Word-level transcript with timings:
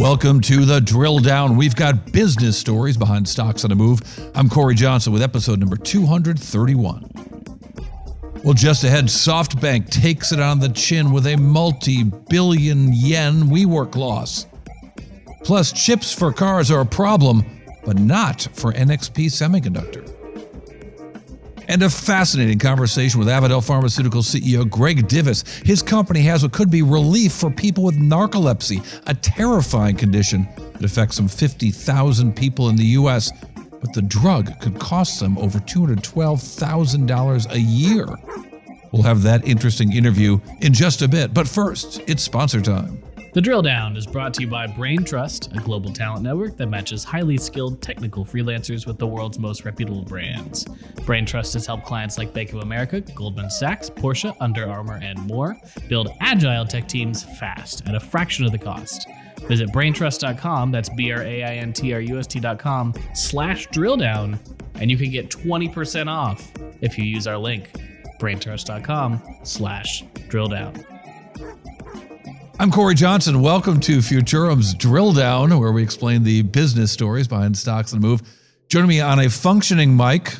Welcome 0.00 0.40
to 0.42 0.64
the 0.64 0.80
drill 0.80 1.18
down. 1.18 1.58
We've 1.58 1.76
got 1.76 2.10
business 2.10 2.56
stories 2.56 2.96
behind 2.96 3.28
stocks 3.28 3.64
on 3.64 3.68
the 3.68 3.76
move. 3.76 4.00
I'm 4.34 4.48
Cory 4.48 4.74
Johnson 4.74 5.12
with 5.12 5.20
episode 5.20 5.60
number 5.60 5.76
231. 5.76 7.10
Well, 8.42 8.54
just 8.54 8.82
ahead, 8.84 9.04
SoftBank 9.04 9.90
takes 9.90 10.32
it 10.32 10.40
on 10.40 10.58
the 10.58 10.70
chin 10.70 11.12
with 11.12 11.26
a 11.26 11.36
multi 11.36 12.04
billion 12.30 12.94
yen 12.94 13.42
WeWork 13.50 13.94
loss. 13.94 14.46
Plus, 15.44 15.70
chips 15.70 16.14
for 16.14 16.32
cars 16.32 16.70
are 16.70 16.80
a 16.80 16.86
problem, 16.86 17.44
but 17.84 17.98
not 17.98 18.48
for 18.54 18.72
NXP 18.72 19.26
Semiconductor 19.26 20.09
and 21.70 21.84
a 21.84 21.88
fascinating 21.88 22.58
conversation 22.58 23.20
with 23.20 23.28
Avadel 23.28 23.64
Pharmaceutical 23.64 24.22
CEO 24.22 24.68
Greg 24.68 25.06
Divis. 25.06 25.64
His 25.64 25.84
company 25.84 26.18
has 26.22 26.42
what 26.42 26.50
could 26.50 26.68
be 26.68 26.82
relief 26.82 27.32
for 27.32 27.48
people 27.48 27.84
with 27.84 27.94
narcolepsy, 27.94 28.84
a 29.06 29.14
terrifying 29.14 29.94
condition 29.94 30.48
that 30.56 30.82
affects 30.82 31.14
some 31.14 31.28
50,000 31.28 32.34
people 32.34 32.70
in 32.70 32.76
the 32.76 32.84
U.S. 32.98 33.30
But 33.54 33.92
the 33.92 34.02
drug 34.02 34.60
could 34.60 34.80
cost 34.80 35.20
them 35.20 35.38
over 35.38 35.60
$212,000 35.60 37.52
a 37.52 37.60
year. 37.60 38.06
We'll 38.90 39.04
have 39.04 39.22
that 39.22 39.46
interesting 39.46 39.92
interview 39.92 40.40
in 40.62 40.72
just 40.72 41.02
a 41.02 41.08
bit. 41.08 41.32
But 41.32 41.46
first, 41.46 42.02
it's 42.08 42.24
sponsor 42.24 42.60
time. 42.60 43.00
The 43.32 43.40
Drill 43.40 43.62
Down 43.62 43.96
is 43.96 44.08
brought 44.08 44.34
to 44.34 44.40
you 44.40 44.48
by 44.48 44.66
Braintrust, 44.66 45.56
a 45.56 45.60
global 45.60 45.92
talent 45.92 46.24
network 46.24 46.56
that 46.56 46.66
matches 46.66 47.04
highly 47.04 47.36
skilled 47.36 47.80
technical 47.80 48.24
freelancers 48.24 48.88
with 48.88 48.98
the 48.98 49.06
world's 49.06 49.38
most 49.38 49.64
reputable 49.64 50.02
brands. 50.02 50.64
Braintrust 51.02 51.52
has 51.52 51.64
helped 51.64 51.84
clients 51.84 52.18
like 52.18 52.34
Bank 52.34 52.52
of 52.52 52.62
America, 52.62 53.00
Goldman 53.00 53.48
Sachs, 53.48 53.88
Porsche, 53.88 54.34
Under 54.40 54.68
Armour, 54.68 54.98
and 55.00 55.16
more 55.28 55.56
build 55.88 56.08
agile 56.18 56.64
tech 56.64 56.88
teams 56.88 57.22
fast 57.38 57.86
at 57.86 57.94
a 57.94 58.00
fraction 58.00 58.44
of 58.44 58.50
the 58.50 58.58
cost. 58.58 59.08
Visit 59.42 59.68
braintrust.com, 59.68 60.72
that's 60.72 60.88
B 60.88 61.12
R 61.12 61.22
A 61.22 61.44
I 61.44 61.54
N 61.54 61.72
T 61.72 61.94
R 61.94 62.00
U 62.00 62.18
S 62.18 62.26
T.com 62.26 62.94
slash 63.14 63.68
drill 63.68 63.96
down, 63.96 64.40
and 64.74 64.90
you 64.90 64.96
can 64.96 65.10
get 65.10 65.30
20% 65.30 66.08
off 66.08 66.50
if 66.80 66.98
you 66.98 67.04
use 67.04 67.28
our 67.28 67.38
link, 67.38 67.70
braintrust.com 68.18 69.22
slash 69.44 70.02
drill 70.28 70.48
down. 70.48 70.84
I'm 72.60 72.70
Cory 72.70 72.94
Johnson. 72.94 73.40
Welcome 73.40 73.80
to 73.80 74.00
Futurum's 74.00 74.74
Drill 74.74 75.14
Down, 75.14 75.58
where 75.58 75.72
we 75.72 75.82
explain 75.82 76.24
the 76.24 76.42
business 76.42 76.92
stories 76.92 77.26
behind 77.26 77.56
stocks 77.56 77.94
and 77.94 78.02
move. 78.02 78.20
Joining 78.68 78.88
me 78.90 79.00
on 79.00 79.18
a 79.18 79.30
functioning 79.30 79.96
mic, 79.96 80.34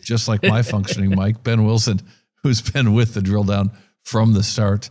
just 0.00 0.26
like 0.26 0.42
my 0.42 0.62
functioning 0.62 1.10
mic, 1.10 1.44
Ben 1.44 1.64
Wilson, 1.64 2.00
who's 2.42 2.60
been 2.60 2.94
with 2.94 3.14
the 3.14 3.22
Drill 3.22 3.44
Down 3.44 3.70
from 4.02 4.32
the 4.32 4.42
start. 4.42 4.90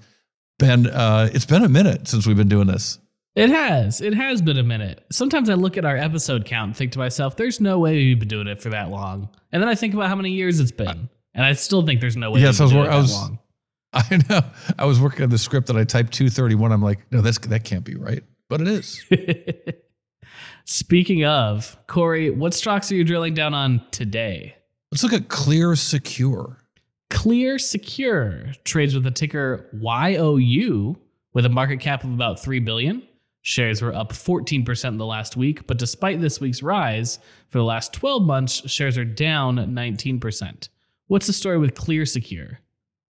Ben, 0.59 0.87
uh, 0.87 1.29
it's 1.33 1.45
been 1.45 1.65
a 1.65 1.67
minute 1.67 2.07
since 2.07 2.25
we've 2.25 2.37
been 2.37 2.47
doing 2.47 2.67
this. 2.67 2.99
It 3.35 3.49
has. 3.49 3.99
It 3.99 4.13
has 4.13 4.41
been 4.41 4.57
a 4.57 4.63
minute. 4.63 5.03
Sometimes 5.11 5.49
I 5.49 5.55
look 5.55 5.75
at 5.75 5.83
our 5.83 5.97
episode 5.97 6.45
count 6.45 6.69
and 6.69 6.77
think 6.77 6.93
to 6.93 6.99
myself, 6.99 7.35
there's 7.35 7.59
no 7.59 7.79
way 7.79 7.95
we've 7.95 8.19
been 8.19 8.29
doing 8.29 8.47
it 8.47 8.61
for 8.61 8.69
that 8.69 8.89
long. 8.89 9.27
And 9.51 9.61
then 9.61 9.67
I 9.67 9.75
think 9.75 9.93
about 9.93 10.07
how 10.07 10.15
many 10.15 10.31
years 10.31 10.61
it's 10.61 10.71
been. 10.71 11.09
And 11.33 11.45
I 11.45 11.51
still 11.51 11.85
think 11.85 11.99
there's 11.99 12.15
no 12.15 12.31
way 12.31 12.39
yes, 12.39 12.61
I 12.61 12.63
was, 12.63 12.73
I 12.73 12.95
was, 12.95 13.29
I 13.93 14.21
know. 14.29 14.41
I 14.79 14.85
was 14.85 14.99
working 14.99 15.23
on 15.23 15.29
the 15.29 15.37
script 15.37 15.69
and 15.69 15.77
I 15.77 15.83
typed 15.83 16.13
231. 16.13 16.71
I'm 16.71 16.81
like, 16.81 16.99
no, 17.11 17.21
that's 17.21 17.37
that 17.39 17.63
can't 17.63 17.83
be 17.83 17.95
right. 17.95 18.23
But 18.47 18.61
it 18.61 18.67
is. 18.67 19.03
Speaking 20.65 21.25
of, 21.25 21.77
Cory, 21.87 22.29
what 22.29 22.53
stocks 22.53 22.91
are 22.91 22.95
you 22.95 23.03
drilling 23.03 23.33
down 23.33 23.53
on 23.53 23.81
today? 23.91 24.55
Let's 24.91 25.03
look 25.03 25.13
at 25.13 25.27
Clear 25.27 25.75
Secure. 25.75 26.57
Clear 27.09 27.59
Secure 27.59 28.53
trades 28.63 28.93
with 28.95 29.05
a 29.05 29.11
ticker 29.11 29.69
YOU 29.73 30.97
with 31.33 31.45
a 31.45 31.49
market 31.49 31.79
cap 31.79 32.03
of 32.03 32.13
about 32.13 32.41
3 32.41 32.59
billion. 32.59 33.03
Shares 33.41 33.81
were 33.81 33.93
up 33.93 34.13
14% 34.13 34.87
in 34.87 34.97
the 34.97 35.05
last 35.05 35.35
week, 35.35 35.65
but 35.65 35.79
despite 35.79 36.21
this 36.21 36.39
week's 36.39 36.61
rise, 36.61 37.19
for 37.49 37.57
the 37.57 37.63
last 37.63 37.91
12 37.93 38.23
months, 38.23 38.69
shares 38.69 38.97
are 38.97 39.05
down 39.05 39.57
19%. 39.57 40.69
What's 41.07 41.27
the 41.27 41.33
story 41.33 41.57
with 41.57 41.73
Clear 41.73 42.05
Secure? 42.05 42.59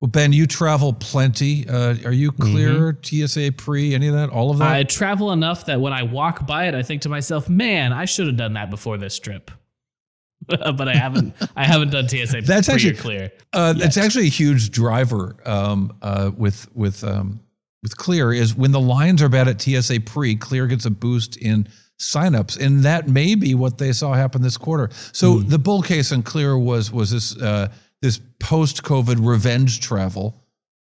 Well, 0.01 0.09
Ben, 0.09 0.33
you 0.33 0.47
travel 0.47 0.93
plenty. 0.93 1.67
Uh, 1.69 1.95
are 2.05 2.11
you 2.11 2.31
clear 2.31 2.93
mm-hmm. 2.93 3.27
TSA 3.27 3.51
pre 3.51 3.93
any 3.93 4.07
of 4.07 4.15
that? 4.15 4.29
All 4.29 4.49
of 4.49 4.57
that? 4.57 4.67
I 4.67 4.83
travel 4.83 5.31
enough 5.31 5.67
that 5.67 5.79
when 5.79 5.93
I 5.93 6.01
walk 6.01 6.47
by 6.47 6.67
it, 6.67 6.73
I 6.73 6.81
think 6.81 7.03
to 7.03 7.09
myself, 7.09 7.47
"Man, 7.47 7.93
I 7.93 8.05
should 8.05 8.25
have 8.25 8.35
done 8.35 8.53
that 8.53 8.71
before 8.71 8.97
this 8.97 9.19
trip." 9.19 9.51
but 10.47 10.87
I 10.87 10.95
haven't. 10.95 11.35
I 11.55 11.65
haven't 11.65 11.91
done 11.91 12.07
TSA. 12.09 12.31
Pre. 12.31 12.41
That's 12.41 12.67
actually 12.67 12.95
clear. 12.95 13.31
Uh, 13.53 13.73
that's 13.73 13.97
actually 13.97 14.25
a 14.25 14.31
huge 14.31 14.71
driver 14.71 15.37
um, 15.45 15.95
uh, 16.01 16.31
with 16.35 16.67
with 16.75 17.03
um, 17.03 17.39
with 17.83 17.95
Clear 17.95 18.33
is 18.33 18.55
when 18.55 18.71
the 18.71 18.79
lines 18.79 19.21
are 19.21 19.29
bad 19.29 19.47
at 19.47 19.61
TSA 19.61 20.01
pre, 20.01 20.35
Clear 20.35 20.65
gets 20.65 20.85
a 20.85 20.91
boost 20.91 21.37
in 21.37 21.67
signups, 21.99 22.59
and 22.59 22.83
that 22.83 23.07
may 23.07 23.35
be 23.35 23.53
what 23.53 23.77
they 23.77 23.91
saw 23.91 24.13
happen 24.13 24.41
this 24.41 24.57
quarter. 24.57 24.89
So 25.11 25.35
mm. 25.35 25.49
the 25.49 25.59
bull 25.59 25.83
case 25.83 26.11
on 26.11 26.23
Clear 26.23 26.57
was 26.57 26.91
was 26.91 27.11
this 27.11 27.37
uh, 27.37 27.71
this 28.01 28.19
post 28.39 28.83
COVID 28.83 29.17
revenge 29.19 29.79
travel. 29.79 30.35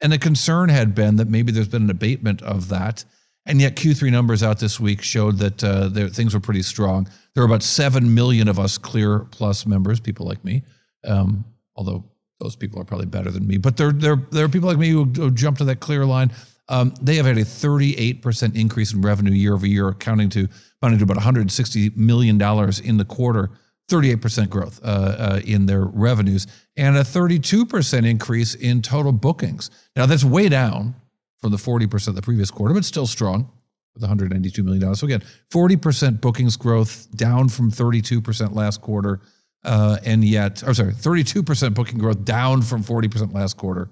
And 0.02 0.12
the 0.12 0.20
concern 0.20 0.70
had 0.70 0.94
been 0.94 1.16
that 1.18 1.30
maybe 1.30 1.52
there's 1.52 1.68
been 1.68 1.84
an 1.84 1.90
abatement 1.90 2.42
of 2.42 2.70
that. 2.70 3.06
And 3.46 3.60
yet, 3.60 3.76
Q3 3.76 4.12
numbers 4.12 4.42
out 4.42 4.60
this 4.60 4.80
week 4.80 5.02
showed 5.02 5.38
that 5.40 5.64
uh, 5.64 5.90
there, 5.90 6.08
things 6.08 6.34
were 6.34 6.40
pretty 6.40 6.62
strong. 6.62 7.10
There 7.34 7.44
are 7.44 7.46
about 7.46 7.64
7 7.64 8.14
million 8.14 8.48
of 8.48 8.58
us 8.58 8.78
Clear 8.78 9.20
Plus 9.32 9.66
members, 9.66 10.00
people 10.00 10.26
like 10.26 10.44
me, 10.46 10.64
um, 11.04 11.44
although 11.76 12.06
those 12.40 12.56
people 12.56 12.80
are 12.80 12.86
probably 12.86 13.06
better 13.06 13.32
than 13.32 13.46
me. 13.46 13.58
But 13.58 13.76
there, 13.76 13.92
there, 13.92 14.16
there 14.32 14.46
are 14.46 14.50
people 14.50 14.70
like 14.70 14.78
me 14.78 14.90
who, 14.90 15.06
who 15.06 15.30
jumped 15.30 15.60
to 15.60 15.66
that 15.66 15.82
Clear 15.82 16.06
line. 16.06 16.32
Um, 16.70 16.94
they 17.02 17.16
have 17.16 17.26
had 17.26 17.38
a 17.38 17.44
38% 17.44 18.56
increase 18.56 18.94
in 18.94 19.02
revenue 19.02 19.34
year 19.34 19.54
over 19.54 19.68
year, 19.68 19.90
accounting 19.90 20.30
to 20.30 20.48
amounting 20.82 21.06
to 21.06 21.12
about 21.12 21.22
$160 21.22 21.98
million 21.98 22.42
in 22.84 22.98
the 22.98 23.06
quarter. 23.06 23.52
38% 23.90 24.50
growth 24.50 24.80
uh, 24.84 24.88
uh, 24.88 25.42
in 25.46 25.66
their 25.66 25.86
revenues 25.86 26.48
and 26.78 26.98
a 26.98 27.02
32% 27.02 28.08
increase 28.08 28.56
in 28.56 28.82
total 28.82 29.12
bookings. 29.12 29.70
Now, 29.96 30.06
that's 30.06 30.24
way 30.24 30.50
down 30.50 30.96
from 31.40 31.52
the 31.52 31.58
40% 31.58 32.16
the 32.16 32.22
previous 32.22 32.50
quarter, 32.50 32.74
but 32.74 32.86
still 32.86 33.08
strong 33.08 33.52
with 33.94 34.04
$192 34.04 34.64
million. 34.64 34.96
So, 34.96 35.06
again, 35.06 35.22
40% 35.52 36.22
bookings 36.22 36.56
growth 36.56 37.08
down 37.16 37.50
from 37.50 37.70
32% 37.70 38.56
last 38.56 38.82
quarter. 38.82 39.22
Uh, 39.64 39.98
and 40.04 40.24
yet, 40.24 40.64
I'm 40.66 40.74
sorry, 40.74 40.94
32% 40.94 41.74
booking 41.74 42.00
growth 42.00 42.26
down 42.26 42.62
from 42.62 42.84
40% 42.84 43.34
last 43.34 43.58
quarter. 43.58 43.90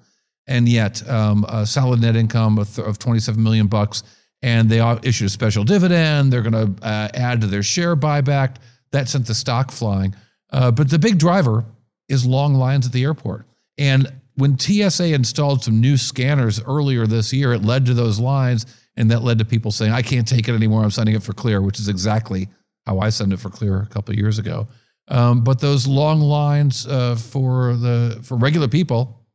And 0.47 0.68
yet, 0.68 1.08
um, 1.08 1.46
a 1.47 1.66
solid 1.66 2.02
net 2.02 2.16
income 2.16 2.58
of, 2.58 2.78
of 2.79 2.97
27 2.97 3.41
million 3.41 3.68
bucks. 3.68 4.03
And 4.41 4.69
they 4.69 4.79
issued 5.03 5.28
a 5.28 5.29
special 5.29 5.63
dividend. 5.63 6.34
They're 6.34 6.41
going 6.41 6.75
to 6.75 6.85
uh, 6.85 7.09
add 7.13 7.41
to 7.41 7.47
their 7.47 7.62
share 7.62 7.96
buyback. 7.96 8.56
That 8.91 9.09
sent 9.09 9.28
the 9.28 9.35
stock 9.35 9.72
flying. 9.72 10.16
Uh, 10.52 10.72
but 10.72 10.90
the 10.90 11.00
big 11.00 11.18
driver 11.18 11.66
is 12.09 12.25
long 12.25 12.56
lines 12.56 12.85
at 12.85 12.91
the 12.91 13.03
airport. 13.03 13.46
And 13.78 14.12
when 14.35 14.57
TSA 14.57 15.13
installed 15.13 15.63
some 15.63 15.79
new 15.79 15.97
scanners 15.97 16.62
earlier 16.63 17.07
this 17.07 17.31
year, 17.31 17.53
it 17.53 17.63
led 17.63 17.85
to 17.85 17.94
those 17.94 18.19
lines. 18.19 18.66
And 18.97 19.09
that 19.12 19.24
led 19.24 19.40
to 19.40 19.46
people 19.46 19.72
saying, 19.72 19.94
I 19.94 20.02
can't 20.02 20.28
take 20.28 20.50
it 20.50 20.53
anymore. 20.53 20.84
I'm 20.84 20.91
sending 20.91 21.16
it 21.16 21.24
for 21.24 21.34
clear, 21.34 21.62
which 21.62 21.79
is 21.79 21.88
exactly 21.88 22.50
how 22.85 23.00
I 23.00 23.09
sent 23.09 23.31
it 23.31 23.38
for 23.38 23.50
clear 23.50 23.81
a 23.81 23.88
couple 23.88 24.13
years 24.16 24.38
ago. 24.40 24.68
Um, 25.08 25.44
but 25.44 25.59
those 25.59 25.88
long 25.88 26.19
lines 26.22 26.85
uh, 26.88 27.16
for 27.16 27.75
the 27.75 28.19
for 28.23 28.38
regular 28.38 28.68
people 28.68 29.25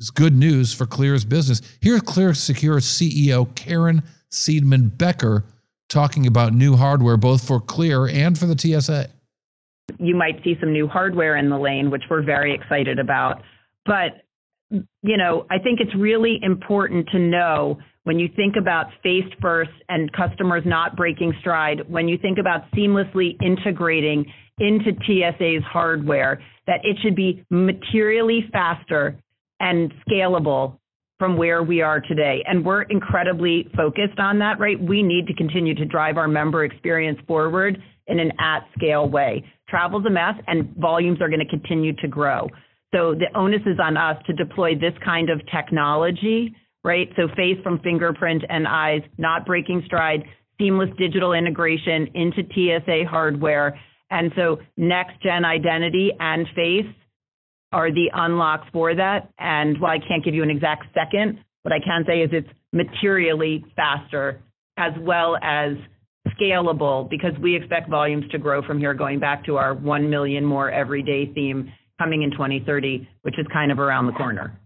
is 0.00 0.10
good 0.10 0.34
news 0.34 0.72
for 0.72 0.86
Clear's 0.86 1.24
business. 1.24 1.60
Here's 1.80 2.00
Clear 2.02 2.34
Secure 2.34 2.78
CEO 2.78 3.46
Caryn 3.54 4.02
Seidman 4.30 4.96
Becker 4.96 5.44
talking 5.94 6.26
about 6.26 6.52
new 6.52 6.76
hardware 6.76 7.16
both 7.16 7.46
for 7.46 7.60
Clear 7.60 8.08
and 8.08 8.36
for 8.36 8.46
the 8.46 8.58
TSA. 8.58 9.08
You 9.98 10.16
might 10.16 10.42
see 10.42 10.56
some 10.60 10.72
new 10.72 10.88
hardware 10.88 11.36
in 11.36 11.48
the 11.48 11.58
lane, 11.58 11.90
which 11.90 12.02
we're 12.10 12.22
very 12.22 12.52
excited 12.52 12.98
about. 12.98 13.42
But, 13.86 14.24
you 14.70 15.16
know, 15.16 15.46
I 15.50 15.58
think 15.58 15.78
it's 15.80 15.94
really 15.94 16.40
important 16.42 17.08
to 17.12 17.18
know 17.18 17.78
when 18.02 18.18
you 18.18 18.28
think 18.34 18.56
about 18.56 18.86
face 19.02 19.30
first 19.40 19.70
and 19.88 20.12
customers 20.12 20.64
not 20.66 20.96
breaking 20.96 21.32
stride, 21.40 21.88
when 21.88 22.08
you 22.08 22.18
think 22.18 22.38
about 22.38 22.70
seamlessly 22.72 23.40
integrating 23.40 24.26
into 24.58 24.92
TSA's 25.06 25.62
hardware, 25.64 26.42
that 26.66 26.80
it 26.82 26.96
should 27.02 27.14
be 27.14 27.44
materially 27.50 28.48
faster 28.52 29.16
and 29.60 29.92
scalable 30.08 30.78
from 31.18 31.36
where 31.36 31.62
we 31.62 31.80
are 31.80 32.00
today. 32.00 32.42
And 32.46 32.64
we're 32.64 32.82
incredibly 32.82 33.68
focused 33.76 34.18
on 34.18 34.38
that, 34.40 34.58
right? 34.58 34.80
We 34.80 35.02
need 35.02 35.26
to 35.28 35.34
continue 35.34 35.74
to 35.74 35.84
drive 35.84 36.16
our 36.16 36.28
member 36.28 36.64
experience 36.64 37.18
forward 37.26 37.80
in 38.06 38.18
an 38.18 38.32
at 38.40 38.66
scale 38.76 39.08
way. 39.08 39.44
Travel's 39.68 40.04
a 40.06 40.10
mess 40.10 40.34
and 40.46 40.74
volumes 40.76 41.20
are 41.20 41.28
going 41.28 41.40
to 41.40 41.48
continue 41.48 41.94
to 41.96 42.08
grow. 42.08 42.48
So 42.94 43.14
the 43.14 43.26
onus 43.34 43.62
is 43.66 43.78
on 43.82 43.96
us 43.96 44.16
to 44.26 44.32
deploy 44.32 44.74
this 44.74 44.92
kind 45.04 45.30
of 45.30 45.40
technology, 45.52 46.54
right? 46.84 47.08
So 47.16 47.28
face 47.34 47.58
from 47.62 47.80
fingerprint 47.80 48.44
and 48.48 48.68
eyes, 48.68 49.00
not 49.18 49.46
breaking 49.46 49.82
stride, 49.86 50.24
seamless 50.58 50.90
digital 50.98 51.32
integration 51.32 52.08
into 52.14 52.42
TSA 52.54 53.08
hardware. 53.08 53.78
And 54.10 54.30
so 54.36 54.58
next 54.76 55.20
gen 55.22 55.44
identity 55.44 56.12
and 56.20 56.46
face 56.54 56.86
are 57.74 57.90
the 57.90 58.08
unlocks 58.14 58.68
for 58.72 58.94
that. 58.94 59.28
And 59.38 59.80
while 59.80 59.90
I 59.90 59.98
can't 59.98 60.24
give 60.24 60.32
you 60.32 60.44
an 60.44 60.50
exact 60.50 60.84
second, 60.94 61.40
what 61.62 61.72
I 61.72 61.80
can 61.84 62.04
say 62.06 62.20
is 62.20 62.30
it's 62.32 62.48
materially 62.72 63.64
faster 63.74 64.40
as 64.78 64.92
well 65.00 65.36
as 65.42 65.72
scalable 66.40 67.10
because 67.10 67.32
we 67.42 67.56
expect 67.56 67.90
volumes 67.90 68.24
to 68.30 68.38
grow 68.38 68.62
from 68.62 68.78
here, 68.78 68.94
going 68.94 69.18
back 69.18 69.44
to 69.46 69.56
our 69.56 69.74
1 69.74 70.08
million 70.08 70.44
more 70.44 70.70
everyday 70.70 71.26
theme 71.34 71.72
coming 71.98 72.22
in 72.22 72.30
2030, 72.30 73.08
which 73.22 73.38
is 73.38 73.46
kind 73.52 73.72
of 73.72 73.80
around 73.80 74.06
the 74.06 74.12
corner. 74.12 74.58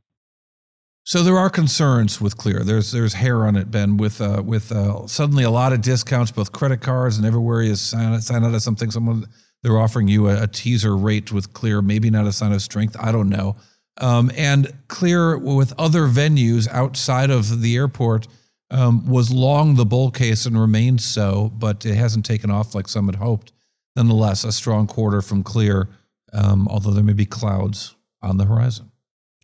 So 1.05 1.23
there 1.23 1.39
are 1.39 1.49
concerns 1.49 2.21
with 2.21 2.37
Clear. 2.37 2.63
There's 2.63 2.93
there's 2.93 3.15
hair 3.15 3.47
on 3.47 3.57
it, 3.57 3.71
Ben, 3.71 3.97
with 3.97 4.21
uh, 4.21 4.43
with 4.45 4.71
uh, 4.71 5.07
suddenly 5.07 5.43
a 5.43 5.51
lot 5.51 5.73
of 5.73 5.81
discounts, 5.81 6.31
both 6.31 6.53
credit 6.53 6.83
cards 6.83 7.17
and 7.17 7.27
everywhere 7.27 7.63
you 7.63 7.77
sign, 7.77 8.21
sign 8.21 8.45
out 8.45 8.53
of 8.53 8.61
something, 8.61 8.91
someone 8.91 9.25
they're 9.63 9.79
offering 9.79 10.09
you 10.09 10.29
a, 10.29 10.45
a, 10.45 10.47
teaser 10.47 10.97
rate 10.97 11.33
with 11.33 11.53
Clear, 11.53 11.83
maybe 11.83 12.11
not 12.11 12.27
a 12.27 12.33
sign 12.33 12.53
of 12.53 12.63
strength. 12.63 12.97
I 12.99 13.13
don't 13.13 13.29
know. 13.29 13.57
Um, 14.01 14.31
and 14.37 14.73
Clear 14.89 15.37
with 15.37 15.73
other 15.79 16.07
venues 16.07 16.69
outside 16.69 17.31
of 17.31 17.61
the 17.61 17.77
airport 17.77 18.29
um, 18.71 19.07
was 19.07 19.31
long 19.31 19.75
the 19.75 19.87
bull 19.87 20.11
case 20.11 20.47
and 20.47 20.61
remains 20.61 21.05
so, 21.05 21.51
but 21.57 21.85
it 21.85 21.95
hasn't 21.95 22.25
taken 22.25 22.51
off 22.51 22.75
like 22.75 22.89
some 22.89 23.07
had 23.07 23.17
hoped. 23.17 23.53
Nonetheless, 23.97 24.45
a 24.45 24.53
strong 24.53 24.87
quarter 24.87 25.21
from 25.23 25.43
Clear, 25.43 25.89
um, 26.33 26.69
although 26.69 26.93
there 26.93 27.03
may 27.03 27.15
be 27.15 27.27
clouds 27.27 27.97
on 28.23 28.37
the 28.37 28.45
horizon. 28.45 28.93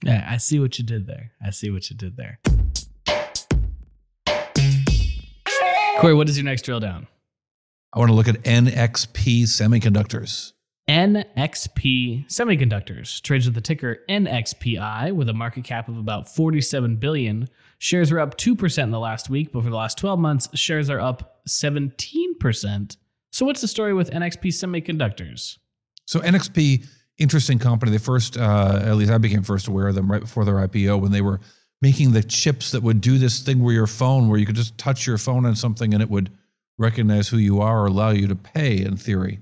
Yeah, 0.05 0.26
I 0.28 0.37
see 0.37 0.61
what 0.61 0.78
you 0.78 0.84
did 0.84 1.06
there. 1.06 1.32
I 1.44 1.50
see 1.50 1.70
what 1.70 1.90
you 1.90 1.96
did 1.96 2.16
there. 2.16 2.38
Cory, 5.99 6.14
what 6.14 6.28
is 6.28 6.37
your 6.37 6.44
next 6.44 6.62
drill 6.62 6.81
down? 6.81 7.06
I 7.94 8.00
want 8.00 8.08
to 8.08 8.14
look 8.14 8.26
at 8.26 8.43
NXP 8.43 9.44
Semiconductors. 9.44 10.52
NXP 10.88 12.26
Semiconductors 12.26 13.23
trades 13.23 13.46
with 13.46 13.55
the 13.55 13.61
ticker 13.61 14.00
NXPI 14.11 15.12
with 15.12 15.29
a 15.29 15.32
market 15.32 15.62
cap 15.62 15.88
of 15.88 15.96
about 15.96 16.29
47 16.29 16.96
billion. 16.96 17.49
Shares 17.79 18.11
are 18.11 18.19
up 18.19 18.37
2% 18.37 18.82
in 18.82 18.91
the 18.91 18.99
last 18.99 19.31
week, 19.31 19.52
but 19.52 19.62
for 19.62 19.70
the 19.70 19.76
last 19.76 19.96
12 19.96 20.19
months, 20.19 20.49
shares 20.58 20.91
are 20.91 21.00
up 21.00 21.41
17%. 21.49 22.96
So 23.31 23.46
what's 23.46 23.61
the 23.61 23.69
story 23.69 23.94
with 23.94 24.11
NXP 24.11 24.49
Semiconductors? 24.49 25.58
So 26.06 26.19
NXP 26.19 26.87
interesting 27.19 27.61
company. 27.61 27.93
They 27.93 27.99
first, 27.99 28.37
uh, 28.37 28.81
at 28.82 28.97
least 28.97 29.12
I 29.12 29.19
became 29.19 29.44
first 29.44 29.69
aware 29.69 29.87
of 29.87 29.94
them 29.94 30.11
right 30.11 30.20
before 30.20 30.44
their 30.44 30.56
IPO 30.56 31.00
when 31.00 31.12
they 31.12 31.23
were 31.23 31.38
making 31.81 32.11
the 32.11 32.25
chips 32.25 32.73
that 32.73 32.82
would 32.82 33.00
do 33.00 33.19
this 33.19 33.40
thing 33.40 33.62
where 33.62 33.75
your 33.75 33.87
phone, 33.87 34.29
where 34.29 34.38
you 34.38 34.47
could 34.47 34.56
just 34.56 34.76
touch 34.79 35.06
your 35.06 35.19
phone 35.19 35.47
on 35.47 35.55
something 35.55 35.94
and 35.94 36.02
it 36.02 36.11
would 36.11 36.31
recognize 36.79 37.29
who 37.29 37.38
you 37.38 37.61
are 37.61 37.82
or 37.82 37.87
allow 37.87 38.11
you 38.11 38.26
to 38.29 38.37
pay 38.37 38.81
in 38.81 38.97
theory. 38.97 39.41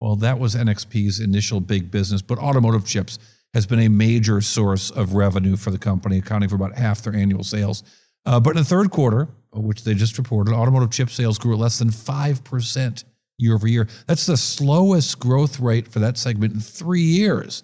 Well, 0.00 0.16
that 0.16 0.38
was 0.38 0.54
NXP's 0.54 1.20
initial 1.20 1.60
big 1.60 1.90
business, 1.90 2.22
but 2.22 2.38
automotive 2.38 2.84
chips 2.86 3.18
has 3.54 3.66
been 3.66 3.80
a 3.80 3.88
major 3.88 4.40
source 4.40 4.90
of 4.90 5.14
revenue 5.14 5.56
for 5.56 5.70
the 5.70 5.78
company, 5.78 6.18
accounting 6.18 6.48
for 6.48 6.56
about 6.56 6.76
half 6.76 7.02
their 7.02 7.14
annual 7.14 7.44
sales. 7.44 7.84
Uh, 8.26 8.40
but 8.40 8.50
in 8.50 8.56
the 8.56 8.64
third 8.64 8.90
quarter, 8.90 9.28
which 9.52 9.84
they 9.84 9.94
just 9.94 10.18
reported, 10.18 10.52
automotive 10.52 10.90
chip 10.90 11.10
sales 11.10 11.38
grew 11.38 11.54
at 11.54 11.58
less 11.58 11.78
than 11.78 11.88
5% 11.88 13.04
year 13.38 13.54
over 13.54 13.66
year. 13.66 13.88
That's 14.06 14.26
the 14.26 14.36
slowest 14.36 15.18
growth 15.18 15.60
rate 15.60 15.88
for 15.88 16.00
that 16.00 16.18
segment 16.18 16.54
in 16.54 16.60
three 16.60 17.00
years. 17.00 17.62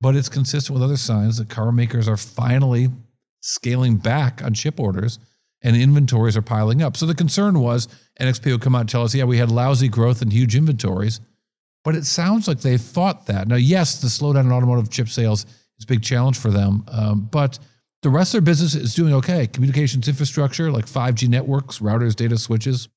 But 0.00 0.16
it's 0.16 0.28
consistent 0.28 0.74
with 0.74 0.82
other 0.82 0.96
signs 0.96 1.38
that 1.38 1.48
car 1.48 1.72
makers 1.72 2.08
are 2.08 2.16
finally 2.16 2.90
scaling 3.40 3.96
back 3.96 4.42
on 4.42 4.54
chip 4.54 4.80
orders 4.80 5.18
and 5.62 5.76
inventories 5.76 6.36
are 6.36 6.42
piling 6.42 6.82
up. 6.82 6.96
So 6.96 7.06
the 7.06 7.14
concern 7.14 7.60
was 7.60 7.88
NXP 8.20 8.52
would 8.52 8.60
come 8.60 8.74
out 8.74 8.80
and 8.80 8.88
tell 8.88 9.02
us, 9.02 9.14
yeah, 9.14 9.24
we 9.24 9.38
had 9.38 9.50
lousy 9.50 9.88
growth 9.88 10.22
and 10.22 10.32
huge 10.32 10.56
inventories. 10.56 11.20
But 11.84 11.96
it 11.96 12.04
sounds 12.04 12.46
like 12.46 12.60
they 12.60 12.78
thought 12.78 13.26
that. 13.26 13.48
Now, 13.48 13.56
yes, 13.56 14.00
the 14.00 14.08
slowdown 14.08 14.44
in 14.44 14.52
automotive 14.52 14.90
chip 14.90 15.08
sales 15.08 15.44
is 15.78 15.84
a 15.84 15.86
big 15.86 16.02
challenge 16.02 16.38
for 16.38 16.50
them, 16.50 16.84
um, 16.88 17.28
but 17.30 17.58
the 18.02 18.10
rest 18.10 18.34
of 18.34 18.44
their 18.44 18.52
business 18.52 18.74
is 18.74 18.94
doing 18.94 19.14
okay. 19.14 19.46
Communications 19.46 20.08
infrastructure 20.08 20.70
like 20.70 20.86
5G 20.86 21.28
networks, 21.28 21.78
routers, 21.78 22.14
data 22.14 22.36
switches, 22.36 22.88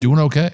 doing 0.00 0.18
okay. 0.20 0.50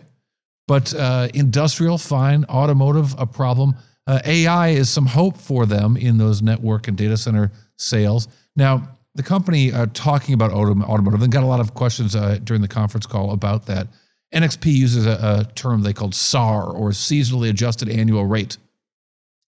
But 0.69 0.95
uh, 0.95 1.29
industrial, 1.35 1.99
fine. 1.99 2.45
Automotive, 2.47 3.15
a 3.19 3.27
problem. 3.27 3.75
Uh, 4.07 4.21
AI 4.25 4.69
is 4.69 4.89
some 4.89 5.07
hope 5.07 5.37
for 5.37 5.67
them 5.67 5.97
in 5.97 6.19
those 6.19 6.43
network 6.43 6.89
and 6.89 6.97
data 6.97 7.17
center 7.17 7.53
sales. 7.77 8.29
Now, 8.57 8.97
the 9.15 9.23
company 9.23 9.73
uh, 9.73 9.87
talking 9.93 10.35
about 10.35 10.51
autom- 10.53 10.85
automotive, 10.85 11.21
they 11.21 11.29
got 11.29 11.43
a 11.43 11.47
lot 11.47 11.61
of 11.61 11.75
questions 11.75 12.17
uh, 12.17 12.39
during 12.45 12.63
the 12.63 12.69
conference 12.69 13.07
call 13.07 13.33
about 13.33 13.67
that. 13.67 13.89
NXP 14.35 14.73
uses 14.73 15.07
a, 15.07 15.47
a, 15.51 15.53
term 15.55 15.83
they 15.83 15.93
called 15.93 16.15
SAR 16.15 16.71
or 16.71 16.91
seasonally 16.91 17.51
adjusted 17.51 17.91
annual 17.91 18.25
rate. 18.25 18.57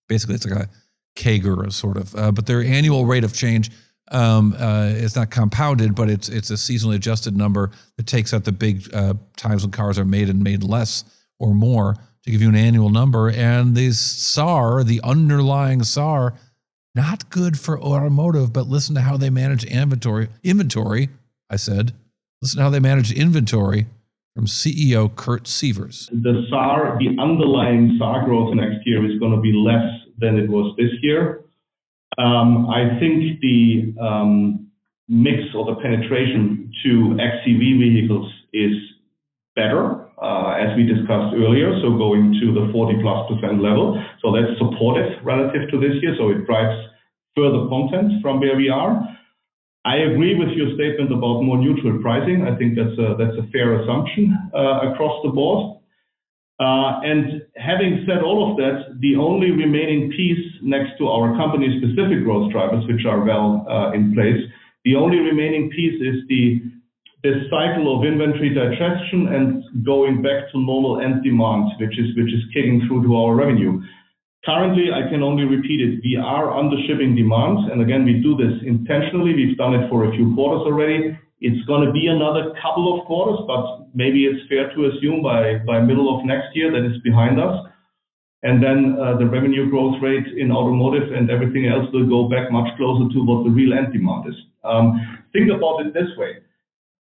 Basically, 0.08 0.34
it's 0.34 0.46
like 0.46 0.66
a 0.66 0.68
CAGR, 1.16 1.72
sort 1.72 1.96
of, 1.96 2.14
uh, 2.14 2.32
but 2.32 2.44
their 2.44 2.62
annual 2.62 3.06
rate 3.06 3.24
of 3.24 3.32
change 3.32 3.70
um, 4.10 4.54
uh, 4.58 4.92
it's 4.94 5.16
not 5.16 5.30
compounded, 5.30 5.94
but 5.94 6.10
it's 6.10 6.28
it's 6.28 6.50
a 6.50 6.54
seasonally 6.54 6.96
adjusted 6.96 7.36
number 7.36 7.70
that 7.96 8.06
takes 8.06 8.34
out 8.34 8.44
the 8.44 8.52
big 8.52 8.92
uh, 8.94 9.14
times 9.36 9.62
when 9.62 9.70
cars 9.70 9.98
are 9.98 10.04
made 10.04 10.28
and 10.28 10.42
made 10.42 10.62
less 10.62 11.04
or 11.38 11.54
more 11.54 11.96
to 12.22 12.30
give 12.30 12.42
you 12.42 12.48
an 12.48 12.54
annual 12.54 12.90
number. 12.90 13.30
And 13.30 13.74
the 13.74 13.92
SAR, 13.92 14.84
the 14.84 15.00
underlying 15.02 15.82
SAR, 15.82 16.34
not 16.94 17.30
good 17.30 17.58
for 17.58 17.80
automotive. 17.80 18.52
But 18.52 18.68
listen 18.68 18.94
to 18.94 19.00
how 19.00 19.16
they 19.16 19.30
manage 19.30 19.64
inventory. 19.64 20.28
Inventory, 20.42 21.10
I 21.50 21.56
said. 21.56 21.92
Listen 22.42 22.58
to 22.58 22.64
how 22.64 22.70
they 22.70 22.80
manage 22.80 23.12
inventory 23.12 23.86
from 24.34 24.46
CEO 24.46 25.14
Kurt 25.14 25.46
Sievers. 25.46 26.10
The 26.12 26.46
SAR, 26.50 26.98
the 26.98 27.16
underlying 27.20 27.96
SAR 27.98 28.24
growth 28.24 28.54
next 28.54 28.86
year 28.86 29.04
is 29.04 29.18
going 29.18 29.32
to 29.32 29.40
be 29.40 29.52
less 29.52 29.88
than 30.18 30.36
it 30.36 30.48
was 30.48 30.74
this 30.76 30.90
year. 31.02 31.44
Um, 32.18 32.68
I 32.68 32.98
think 33.00 33.40
the 33.40 33.94
um, 34.00 34.70
mix 35.08 35.38
or 35.54 35.66
the 35.66 35.80
penetration 35.80 36.72
to 36.84 37.16
xEV 37.18 37.78
vehicles 37.78 38.32
is 38.52 38.72
better, 39.56 40.03
as 40.22 40.76
we 40.76 40.84
discussed 40.86 41.34
earlier, 41.34 41.74
so 41.82 41.96
going 41.96 42.36
to 42.40 42.54
the 42.54 42.70
40%+ 42.72 43.02
level. 43.60 43.98
So 44.22 44.32
That's 44.32 44.58
supportive 44.58 45.24
relative 45.24 45.70
to 45.70 45.80
this 45.80 46.00
year, 46.02 46.14
so 46.18 46.30
it 46.30 46.46
drives 46.46 46.76
further 47.36 47.66
content 47.68 48.22
from 48.22 48.40
where 48.40 48.56
we 48.56 48.68
are. 48.68 49.02
I 49.84 49.96
agree 49.96 50.34
with 50.34 50.56
your 50.56 50.74
statement 50.74 51.12
about 51.12 51.42
more 51.42 51.58
neutral 51.58 52.00
pricing. 52.00 52.48
I 52.48 52.56
think 52.56 52.74
that's 52.74 52.96
a 52.96 53.46
fair 53.52 53.80
assumption 53.82 54.32
uh, 54.54 54.92
across 54.92 55.20
the 55.22 55.28
board. 55.28 55.76
Uh, 56.58 57.02
and 57.02 57.42
having 57.56 58.04
said 58.06 58.22
all 58.22 58.50
of 58.50 58.56
that, 58.56 58.96
the 59.00 59.16
only 59.16 59.50
remaining 59.50 60.10
piece 60.12 60.40
next 60.62 60.96
to 60.98 61.08
our 61.08 61.36
company-specific 61.36 62.24
growth 62.24 62.50
drivers, 62.52 62.86
which 62.86 63.04
are 63.04 63.24
well 63.24 63.66
uh, 63.68 63.90
in 63.90 64.14
place, 64.14 64.40
the 64.84 64.94
only 64.94 65.18
remaining 65.18 65.68
piece 65.70 66.00
is 66.00 66.22
the 66.28 66.62
this 67.24 67.48
cycle 67.48 67.88
of 67.88 68.04
inventory 68.04 68.52
digestion 68.52 69.32
and 69.32 69.53
going 69.82 70.22
back 70.22 70.50
to 70.52 70.58
normal 70.60 71.00
end 71.00 71.24
demand, 71.24 71.72
which 71.80 71.98
is 71.98 72.14
which 72.16 72.32
is 72.32 72.42
kicking 72.52 72.86
through 72.86 73.02
to 73.04 73.16
our 73.16 73.34
revenue. 73.34 73.82
Currently, 74.44 74.92
I 74.92 75.08
can 75.08 75.22
only 75.22 75.44
repeat 75.44 75.80
it, 75.80 76.00
we 76.04 76.16
are 76.16 76.52
under 76.52 76.76
shipping 76.86 77.16
demand, 77.16 77.72
and 77.72 77.80
again, 77.80 78.04
we 78.04 78.20
do 78.20 78.36
this 78.36 78.60
intentionally. 78.62 79.34
We've 79.34 79.56
done 79.56 79.74
it 79.74 79.88
for 79.88 80.04
a 80.04 80.12
few 80.12 80.34
quarters 80.34 80.66
already. 80.68 81.18
It's 81.40 81.64
going 81.66 81.86
to 81.86 81.92
be 81.92 82.08
another 82.08 82.52
couple 82.60 82.98
of 82.98 83.06
quarters, 83.06 83.40
but 83.46 83.88
maybe 83.94 84.26
it's 84.26 84.46
fair 84.48 84.68
to 84.74 84.90
assume 84.92 85.22
by 85.22 85.58
by 85.66 85.80
middle 85.80 86.12
of 86.12 86.24
next 86.26 86.54
year 86.54 86.70
that 86.72 86.84
it's 86.84 87.02
behind 87.02 87.40
us. 87.40 87.66
And 88.44 88.62
then 88.62 88.98
uh, 89.00 89.16
the 89.16 89.24
revenue 89.24 89.70
growth 89.70 89.96
rate 90.02 90.26
in 90.36 90.52
automotive 90.52 91.12
and 91.12 91.30
everything 91.30 91.66
else 91.66 91.88
will 91.94 92.06
go 92.06 92.28
back 92.28 92.52
much 92.52 92.68
closer 92.76 93.08
to 93.14 93.24
what 93.24 93.44
the 93.44 93.50
real 93.50 93.72
end 93.72 93.92
demand 93.94 94.28
is. 94.28 94.36
Um, 94.62 95.24
think 95.32 95.50
about 95.50 95.80
it 95.80 95.94
this 95.94 96.12
way. 96.18 96.44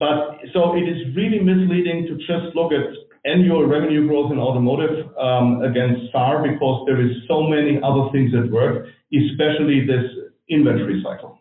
But 0.03 0.39
so 0.51 0.75
it 0.75 0.81
is 0.81 1.15
really 1.15 1.39
misleading 1.39 2.07
to 2.07 2.17
just 2.27 2.53
look 2.57 2.74
at 2.74 2.83
annual 3.24 3.65
revenue 3.65 4.05
growth 4.05 4.33
in 4.33 4.38
automotive 4.38 5.07
um, 5.17 5.62
against 5.62 6.12
SAR 6.12 6.43
because 6.43 6.83
there 6.88 7.00
is 7.00 7.12
so 7.25 7.43
many 7.43 7.79
other 7.81 8.12
things 8.12 8.33
at 8.36 8.51
work, 8.51 8.88
especially 9.13 9.88
this 9.88 10.03
inventory 10.50 11.01
cycle. 11.01 11.39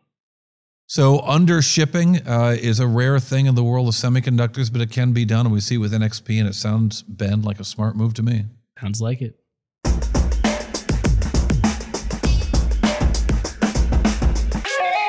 So 0.87 1.19
under 1.23 1.61
shipping 1.61 2.25
uh, 2.25 2.57
is 2.57 2.78
a 2.78 2.87
rare 2.87 3.19
thing 3.19 3.47
in 3.47 3.57
the 3.57 3.64
world 3.64 3.88
of 3.88 3.95
semiconductors, 3.95 4.71
but 4.71 4.81
it 4.81 4.92
can 4.92 5.12
be 5.12 5.25
done, 5.25 5.47
and 5.47 5.52
we 5.52 5.59
see 5.59 5.75
it 5.75 5.78
with 5.78 5.92
NXP, 5.92 6.38
and 6.38 6.49
it 6.49 6.54
sounds 6.54 7.02
Ben 7.02 7.42
like 7.42 7.59
a 7.59 7.64
smart 7.64 7.97
move 7.97 8.14
to 8.14 8.23
me. 8.23 8.45
Sounds 8.81 9.00
like 9.00 9.21
it. 9.23 9.40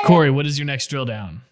Cory, 0.06 0.32
what 0.32 0.44
is 0.44 0.58
your 0.58 0.66
next 0.66 0.88
drill 0.88 1.04
down? 1.04 1.42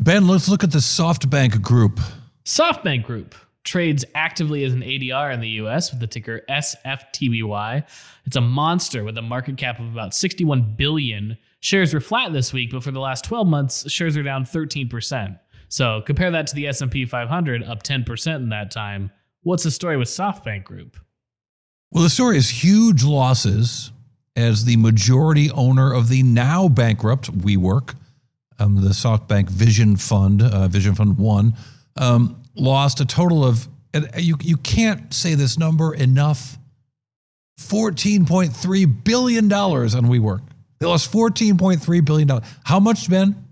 Ben, 0.00 0.26
let's 0.26 0.48
look 0.48 0.64
at 0.64 0.70
the 0.70 0.78
SoftBank 0.78 1.60
Group. 1.62 2.00
SoftBank 2.44 3.04
Group 3.04 3.34
trades 3.64 4.04
actively 4.14 4.64
as 4.64 4.72
an 4.72 4.80
ADR 4.80 5.34
in 5.34 5.40
the 5.40 5.48
US 5.60 5.90
with 5.90 6.00
the 6.00 6.06
ticker 6.06 6.42
SFTBY. 6.48 7.84
It's 8.24 8.36
a 8.36 8.40
monster 8.40 9.04
with 9.04 9.18
a 9.18 9.22
market 9.22 9.58
cap 9.58 9.78
of 9.78 9.86
about 9.86 10.14
61 10.14 10.74
billion 10.76 11.36
Shares 11.60 11.92
were 11.92 12.00
flat 12.00 12.32
this 12.32 12.52
week, 12.52 12.70
but 12.70 12.84
for 12.84 12.92
the 12.92 13.00
last 13.00 13.24
12 13.24 13.46
months, 13.46 13.90
shares 13.90 14.16
are 14.16 14.22
down 14.22 14.44
13%. 14.44 15.38
So 15.68 16.02
compare 16.02 16.30
that 16.30 16.46
to 16.48 16.54
the 16.54 16.68
S&P 16.68 17.04
500 17.04 17.64
up 17.64 17.82
10% 17.82 18.36
in 18.36 18.48
that 18.50 18.70
time. 18.70 19.10
What's 19.42 19.64
the 19.64 19.70
story 19.70 19.96
with 19.96 20.08
SoftBank 20.08 20.64
Group? 20.64 20.96
Well, 21.90 22.04
the 22.04 22.10
story 22.10 22.36
is 22.36 22.48
huge 22.48 23.02
losses 23.02 23.90
as 24.36 24.64
the 24.64 24.76
majority 24.76 25.50
owner 25.50 25.92
of 25.92 26.08
the 26.08 26.22
now 26.22 26.68
bankrupt 26.68 27.36
WeWork, 27.38 27.94
um, 28.58 28.76
the 28.76 28.90
SoftBank 28.90 29.48
Vision 29.48 29.96
Fund, 29.96 30.42
uh, 30.42 30.68
Vision 30.68 30.94
Fund 30.94 31.18
One, 31.18 31.54
um, 31.96 32.42
lost 32.54 33.00
a 33.00 33.04
total 33.04 33.44
of 33.44 33.68
and 33.94 34.08
you 34.16 34.36
you 34.42 34.56
can't 34.58 35.12
say 35.12 35.34
this 35.34 35.58
number 35.58 35.94
enough. 35.94 36.58
Fourteen 37.56 38.24
point 38.24 38.54
three 38.54 38.84
billion 38.84 39.48
dollars 39.48 39.94
on 39.94 40.06
WeWork. 40.06 40.42
They 40.78 40.86
lost 40.86 41.10
fourteen 41.10 41.56
point 41.56 41.82
three 41.82 42.00
billion 42.00 42.28
dollars. 42.28 42.44
How 42.64 42.78
much, 42.78 43.10
Ben? 43.10 43.44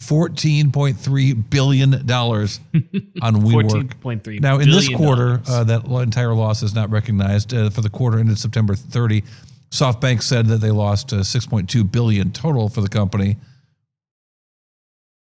Fourteen 0.00 0.72
point 0.72 0.98
three 0.98 1.34
billion 1.34 2.04
dollars 2.06 2.60
on 3.22 3.36
WeWork. 3.42 3.94
14.3 4.00 4.40
Now, 4.40 4.58
in 4.58 4.70
this 4.70 4.88
quarter, 4.88 5.40
uh, 5.48 5.64
that 5.64 5.84
entire 5.86 6.34
loss 6.34 6.62
is 6.62 6.74
not 6.74 6.90
recognized. 6.90 7.52
Uh, 7.52 7.70
for 7.70 7.80
the 7.80 7.90
quarter 7.90 8.18
ended 8.18 8.38
September 8.38 8.74
30, 8.74 9.22
SoftBank 9.70 10.22
said 10.22 10.46
that 10.46 10.60
they 10.60 10.70
lost 10.70 11.12
uh, 11.12 11.16
6.2 11.18 11.90
billion 11.90 12.32
total 12.32 12.68
for 12.68 12.80
the 12.80 12.88
company. 12.88 13.36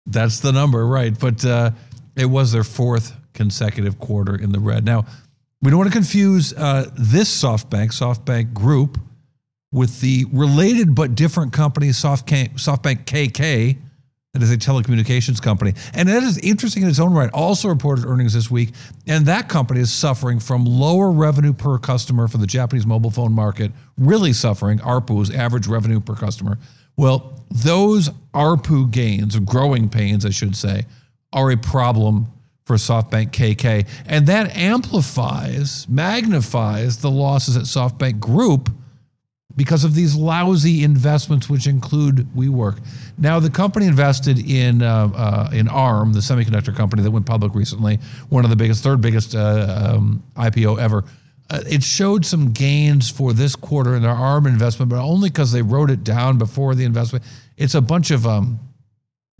That's 0.05 0.39
the 0.39 0.51
number, 0.51 0.85
right? 0.85 1.17
But 1.17 1.45
uh, 1.45 1.71
it 2.15 2.25
was 2.25 2.51
their 2.51 2.63
fourth 2.63 3.15
consecutive 3.33 3.99
quarter 3.99 4.35
in 4.35 4.51
the 4.51 4.59
red. 4.59 4.85
Now, 4.85 5.05
we 5.61 5.71
don't 5.71 5.79
want 5.79 5.91
to 5.91 5.97
confuse 5.97 6.53
uh, 6.53 6.89
this 6.93 7.41
SoftBank, 7.41 7.91
SoftBank 7.91 8.53
Group, 8.53 8.99
with 9.71 10.01
the 10.01 10.25
related 10.31 10.93
but 10.93 11.15
different 11.15 11.51
company, 11.51 11.87
SoftBank, 11.87 12.53
SoftBank 12.53 13.05
KK, 13.05 13.77
that 14.33 14.41
is 14.41 14.51
a 14.51 14.57
telecommunications 14.57 15.41
company. 15.41 15.73
And 15.93 16.09
that 16.09 16.23
is 16.23 16.39
interesting 16.39 16.83
in 16.83 16.89
its 16.89 16.99
own 16.99 17.13
right. 17.13 17.29
Also 17.33 17.69
reported 17.69 18.05
earnings 18.05 18.33
this 18.33 18.49
week. 18.49 18.71
And 19.07 19.27
that 19.27 19.47
company 19.47 19.79
is 19.79 19.93
suffering 19.93 20.39
from 20.39 20.65
lower 20.65 21.11
revenue 21.11 21.53
per 21.53 21.77
customer 21.77 22.27
for 22.27 22.39
the 22.39 22.47
Japanese 22.47 22.85
mobile 22.85 23.11
phone 23.11 23.31
market, 23.31 23.71
really 23.97 24.33
suffering 24.33 24.79
ARPU's 24.79 25.29
average 25.29 25.67
revenue 25.67 25.99
per 25.99 26.15
customer. 26.15 26.57
Well, 26.95 27.43
those 27.49 28.09
ARPU 28.33 28.89
gains, 28.89 29.37
growing 29.39 29.89
pains, 29.89 30.25
I 30.25 30.29
should 30.29 30.55
say, 30.55 30.85
are 31.31 31.51
a 31.51 31.57
problem 31.57 32.27
for 32.65 32.75
SoftBank 32.75 33.31
KK. 33.31 33.87
And 34.05 34.27
that 34.27 34.55
amplifies, 34.55 35.87
magnifies 35.89 36.97
the 36.97 37.11
losses 37.11 37.57
at 37.57 37.63
SoftBank 37.63 38.19
Group 38.19 38.69
because 39.55 39.83
of 39.83 39.93
these 39.93 40.15
lousy 40.15 40.83
investments, 40.83 41.49
which 41.49 41.67
include 41.67 42.27
WeWork. 42.35 42.79
Now, 43.17 43.39
the 43.39 43.49
company 43.49 43.85
invested 43.85 44.39
in 44.49 44.81
uh, 44.81 45.11
uh, 45.13 45.49
in 45.53 45.67
ARM, 45.67 46.13
the 46.13 46.19
semiconductor 46.19 46.75
company 46.75 47.03
that 47.03 47.11
went 47.11 47.25
public 47.25 47.53
recently, 47.53 47.99
one 48.29 48.43
of 48.43 48.49
the 48.49 48.55
biggest, 48.55 48.83
third 48.83 49.01
biggest 49.01 49.35
uh, 49.35 49.93
um, 49.95 50.23
IPO 50.35 50.79
ever. 50.79 51.03
Uh, 51.49 51.59
it 51.67 51.83
showed 51.83 52.25
some 52.25 52.51
gains 52.51 53.09
for 53.09 53.33
this 53.33 53.55
quarter 53.55 53.95
in 53.95 54.01
their 54.01 54.11
ARM 54.11 54.47
investment, 54.47 54.89
but 54.89 54.99
only 54.99 55.29
because 55.29 55.51
they 55.51 55.61
wrote 55.61 55.91
it 55.91 56.03
down 56.03 56.37
before 56.37 56.73
the 56.73 56.83
investment. 56.83 57.23
It's 57.57 57.75
a 57.75 57.81
bunch 57.81 58.11
of 58.11 58.25
um, 58.25 58.59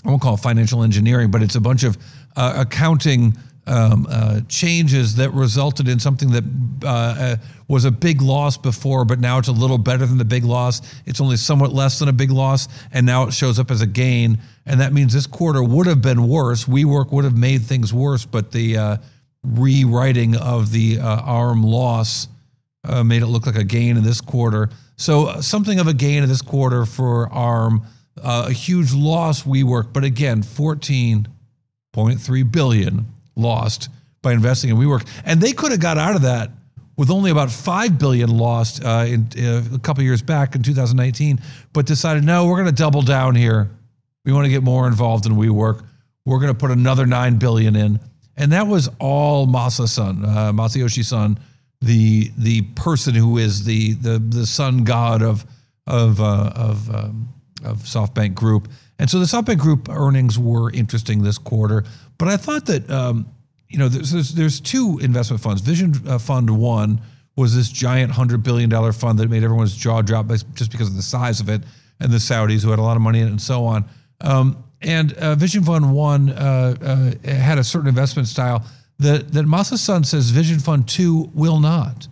I 0.05 0.10
won't 0.10 0.22
call 0.22 0.33
it 0.33 0.41
financial 0.41 0.83
engineering, 0.83 1.31
but 1.31 1.41
it's 1.41 1.55
a 1.55 1.62
bunch 1.62 1.83
of 1.83 1.98
uh, 2.36 2.55
accounting 2.57 3.38
um, 3.65 4.05
uh, 4.10 4.41
changes 4.50 5.15
that 5.15 5.31
resulted 5.31 5.88
in 5.88 5.98
something 5.98 6.31
that 6.31 6.43
uh, 6.83 6.88
uh, 6.88 7.36
was 7.69 7.86
a 7.86 7.91
big 7.91 8.22
loss 8.22 8.57
before, 8.57 9.05
but 9.05 9.19
now 9.19 9.38
it's 9.38 9.48
a 9.48 9.53
little 9.53 9.77
better 9.77 10.05
than 10.05 10.17
the 10.17 10.25
big 10.25 10.43
loss. 10.43 10.81
It's 11.05 11.22
only 11.22 11.38
somewhat 11.38 11.72
less 11.72 12.00
than 12.00 12.10
a 12.10 12.13
big 12.13 12.31
loss, 12.31 12.67
and 12.91 13.05
now 13.05 13.24
it 13.24 13.33
shows 13.33 13.60
up 13.60 13.72
as 13.72 13.81
a 13.81 13.88
gain. 13.88 14.39
And 14.65 14.81
that 14.81 14.91
means 14.91 15.13
this 15.13 15.27
quarter 15.27 15.63
would 15.63 15.88
have 15.88 16.01
been 16.01 16.27
worse. 16.27 16.65
WeWork 16.65 17.13
would 17.13 17.24
have 17.24 17.38
made 17.38 17.62
things 17.62 17.93
worse, 17.93 18.25
but 18.25 18.51
the 18.51 18.77
uh, 18.77 18.98
rewriting 19.43 20.35
of 20.35 20.71
the 20.71 21.00
uh, 21.00 21.21
ARM 21.21 21.63
loss 21.63 22.27
uh, 22.85 23.03
made 23.03 23.21
it 23.21 23.27
look 23.27 23.45
like 23.45 23.55
a 23.55 23.63
gain 23.63 23.97
in 23.97 24.03
this 24.03 24.21
quarter. 24.21 24.69
So 24.95 25.27
uh, 25.27 25.41
something 25.41 25.79
of 25.79 25.88
a 25.88 25.93
gain 25.93 26.23
in 26.23 26.29
this 26.29 26.41
quarter 26.41 26.85
for 26.85 27.31
ARM, 27.31 27.85
uh, 28.21 28.47
a 28.50 28.53
huge 28.53 28.93
loss 28.93 29.43
WeWork, 29.43 29.93
but 29.93 30.03
again, 30.03 30.43
14.3 30.43 32.51
billion 32.51 33.05
lost 33.35 33.89
by 34.21 34.33
investing 34.33 34.69
in 34.69 34.77
WeWork, 34.77 35.07
and 35.25 35.41
they 35.41 35.53
could 35.53 35.71
have 35.71 35.79
got 35.79 35.97
out 35.97 36.15
of 36.15 36.23
that 36.23 36.50
with 36.95 37.09
only 37.09 37.31
about 37.31 37.51
five 37.51 37.97
billion 37.97 38.38
lost 38.38 38.83
uh, 38.83 39.05
in 39.07 39.27
uh, 39.38 39.63
a 39.73 39.79
couple 39.79 40.03
years 40.03 40.21
back 40.21 40.55
in 40.55 40.62
2019, 40.62 41.41
but 41.73 41.85
decided 41.85 42.23
no, 42.23 42.45
we're 42.45 42.62
going 42.62 42.67
to 42.67 42.71
double 42.71 43.01
down 43.01 43.35
here. 43.35 43.71
We 44.25 44.31
want 44.31 44.45
to 44.45 44.50
get 44.50 44.63
more 44.63 44.88
involved 44.88 45.25
in 45.25 45.33
WeWork. 45.33 45.83
We're 46.25 46.39
going 46.39 46.53
to 46.53 46.57
put 46.57 46.71
another 46.71 47.05
nine 47.05 47.38
billion 47.38 47.75
in, 47.75 48.00
and 48.37 48.51
that 48.51 48.67
was 48.67 48.89
all 48.99 49.47
Masa 49.47 49.87
Son, 49.87 50.23
uh, 50.25 50.51
Masayoshi 50.51 51.03
Son, 51.03 51.39
the 51.81 52.31
the 52.37 52.61
person 52.75 53.13
who 53.13 53.37
is 53.37 53.65
the 53.65 53.93
the 53.93 54.19
the 54.19 54.45
sun 54.45 54.83
god 54.83 55.21
of 55.21 55.45
of 55.85 56.19
uh, 56.21 56.51
of 56.55 56.93
um, 56.93 57.29
of 57.63 57.79
SoftBank 57.79 58.33
Group. 58.33 58.69
And 58.99 59.09
so 59.09 59.19
the 59.19 59.25
SoftBank 59.25 59.57
Group 59.57 59.89
earnings 59.89 60.39
were 60.39 60.71
interesting 60.71 61.23
this 61.23 61.37
quarter, 61.37 61.83
but 62.17 62.27
I 62.27 62.37
thought 62.37 62.65
that 62.67 62.89
um, 62.89 63.27
you 63.67 63.77
know 63.77 63.89
there's, 63.89 64.11
there's 64.11 64.33
there's 64.33 64.59
two 64.61 64.99
investment 65.01 65.41
funds. 65.41 65.61
Vision 65.61 65.93
uh, 66.07 66.17
Fund 66.17 66.49
One 66.49 67.01
was 67.35 67.55
this 67.55 67.69
giant 67.69 68.11
hundred 68.11 68.43
billion 68.43 68.69
dollar 68.69 68.93
fund 68.93 69.19
that 69.19 69.29
made 69.29 69.43
everyone's 69.43 69.75
jaw 69.75 70.01
drop 70.01 70.27
just 70.53 70.71
because 70.71 70.87
of 70.87 70.95
the 70.95 71.01
size 71.01 71.39
of 71.39 71.49
it, 71.49 71.61
and 71.99 72.11
the 72.11 72.17
Saudis 72.17 72.63
who 72.63 72.69
had 72.69 72.79
a 72.79 72.83
lot 72.83 72.95
of 72.95 73.01
money 73.01 73.19
in 73.19 73.27
it, 73.27 73.31
and 73.31 73.41
so 73.41 73.65
on. 73.65 73.85
Um, 74.21 74.63
and 74.83 75.13
uh, 75.13 75.35
Vision 75.35 75.63
Fund 75.63 75.93
One 75.93 76.29
uh, 76.29 77.13
uh, 77.25 77.29
had 77.29 77.57
a 77.57 77.63
certain 77.63 77.87
investment 77.87 78.27
style 78.27 78.65
that 78.99 79.31
that 79.33 79.45
Masa 79.45 79.77
Son 79.77 80.03
says 80.03 80.29
Vision 80.29 80.59
Fund 80.59 80.87
Two 80.87 81.31
will 81.33 81.59
not. 81.59 82.07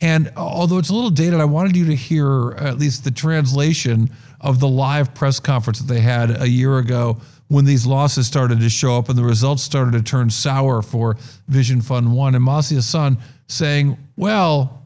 And 0.00 0.30
although 0.36 0.78
it's 0.78 0.90
a 0.90 0.94
little 0.94 1.10
dated, 1.10 1.40
I 1.40 1.46
wanted 1.46 1.74
you 1.74 1.86
to 1.86 1.94
hear 1.94 2.52
at 2.58 2.78
least 2.78 3.04
the 3.04 3.10
translation 3.10 4.10
of 4.42 4.60
the 4.60 4.68
live 4.68 5.14
press 5.14 5.40
conference 5.40 5.78
that 5.78 5.92
they 5.92 6.00
had 6.00 6.42
a 6.42 6.48
year 6.48 6.78
ago 6.78 7.18
when 7.48 7.64
these 7.64 7.86
losses 7.86 8.26
started 8.26 8.60
to 8.60 8.68
show 8.68 8.98
up 8.98 9.08
and 9.08 9.16
the 9.16 9.24
results 9.24 9.62
started 9.62 9.92
to 9.92 10.02
turn 10.02 10.28
sour 10.28 10.82
for 10.82 11.16
Vision 11.48 11.80
Fund 11.80 12.12
One. 12.12 12.34
And 12.34 12.44
Masa 12.44 12.82
Son 12.82 13.16
saying, 13.48 13.96
Well, 14.16 14.82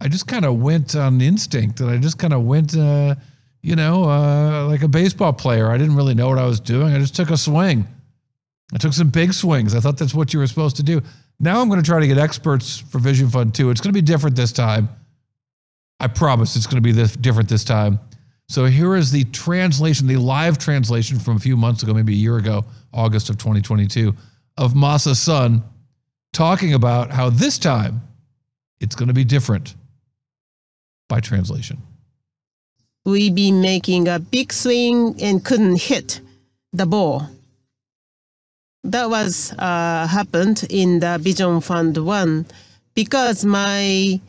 I 0.00 0.08
just 0.08 0.26
kind 0.26 0.46
of 0.46 0.58
went 0.58 0.96
on 0.96 1.20
instinct 1.20 1.80
and 1.80 1.90
I 1.90 1.98
just 1.98 2.18
kind 2.18 2.32
of 2.32 2.42
went, 2.42 2.76
uh, 2.76 3.16
you 3.62 3.76
know, 3.76 4.04
uh, 4.04 4.66
like 4.66 4.82
a 4.82 4.88
baseball 4.88 5.32
player. 5.32 5.70
I 5.70 5.76
didn't 5.76 5.96
really 5.96 6.14
know 6.14 6.28
what 6.28 6.38
I 6.38 6.46
was 6.46 6.60
doing. 6.60 6.94
I 6.94 6.98
just 6.98 7.14
took 7.14 7.30
a 7.30 7.36
swing. 7.36 7.86
I 8.72 8.78
took 8.78 8.92
some 8.92 9.10
big 9.10 9.32
swings. 9.32 9.74
I 9.74 9.80
thought 9.80 9.98
that's 9.98 10.14
what 10.14 10.32
you 10.32 10.38
were 10.38 10.46
supposed 10.46 10.76
to 10.76 10.82
do. 10.82 11.02
Now 11.38 11.60
I'm 11.60 11.68
going 11.68 11.82
to 11.82 11.86
try 11.86 12.00
to 12.00 12.06
get 12.06 12.18
experts 12.18 12.78
for 12.78 12.98
Vision 12.98 13.28
Fund 13.28 13.54
2. 13.54 13.70
It's 13.70 13.80
going 13.80 13.92
to 13.92 13.96
be 13.96 14.02
different 14.02 14.36
this 14.36 14.52
time. 14.52 14.88
I 15.98 16.06
promise 16.06 16.56
it's 16.56 16.66
going 16.66 16.76
to 16.76 16.82
be 16.82 16.92
this 16.92 17.14
different 17.16 17.48
this 17.48 17.64
time. 17.64 17.98
So 18.48 18.64
here 18.64 18.96
is 18.96 19.12
the 19.12 19.24
translation, 19.24 20.06
the 20.06 20.16
live 20.16 20.58
translation 20.58 21.18
from 21.18 21.36
a 21.36 21.38
few 21.38 21.56
months 21.56 21.82
ago, 21.82 21.94
maybe 21.94 22.14
a 22.14 22.16
year 22.16 22.36
ago, 22.36 22.64
August 22.92 23.30
of 23.30 23.38
2022, 23.38 24.14
of 24.56 24.72
Masa 24.72 25.14
Son 25.14 25.62
talking 26.32 26.74
about 26.74 27.10
how 27.10 27.30
this 27.30 27.58
time 27.58 28.02
it's 28.80 28.96
going 28.96 29.08
to 29.08 29.14
be 29.14 29.24
different 29.24 29.74
by 31.08 31.20
translation. 31.20 31.80
We 33.04 33.30
been 33.30 33.60
making 33.60 34.08
a 34.08 34.18
big 34.18 34.52
swing 34.52 35.14
and 35.20 35.44
couldn't 35.44 35.80
hit 35.80 36.20
the 36.72 36.86
ball. 36.86 37.26
That 38.84 39.10
was 39.10 39.52
uh, 39.58 40.06
happened 40.06 40.66
in 40.70 41.00
the 41.00 41.18
Vision 41.20 41.60
Fund 41.60 41.96
One 41.98 42.46
because 42.94 43.44
my 43.44 44.20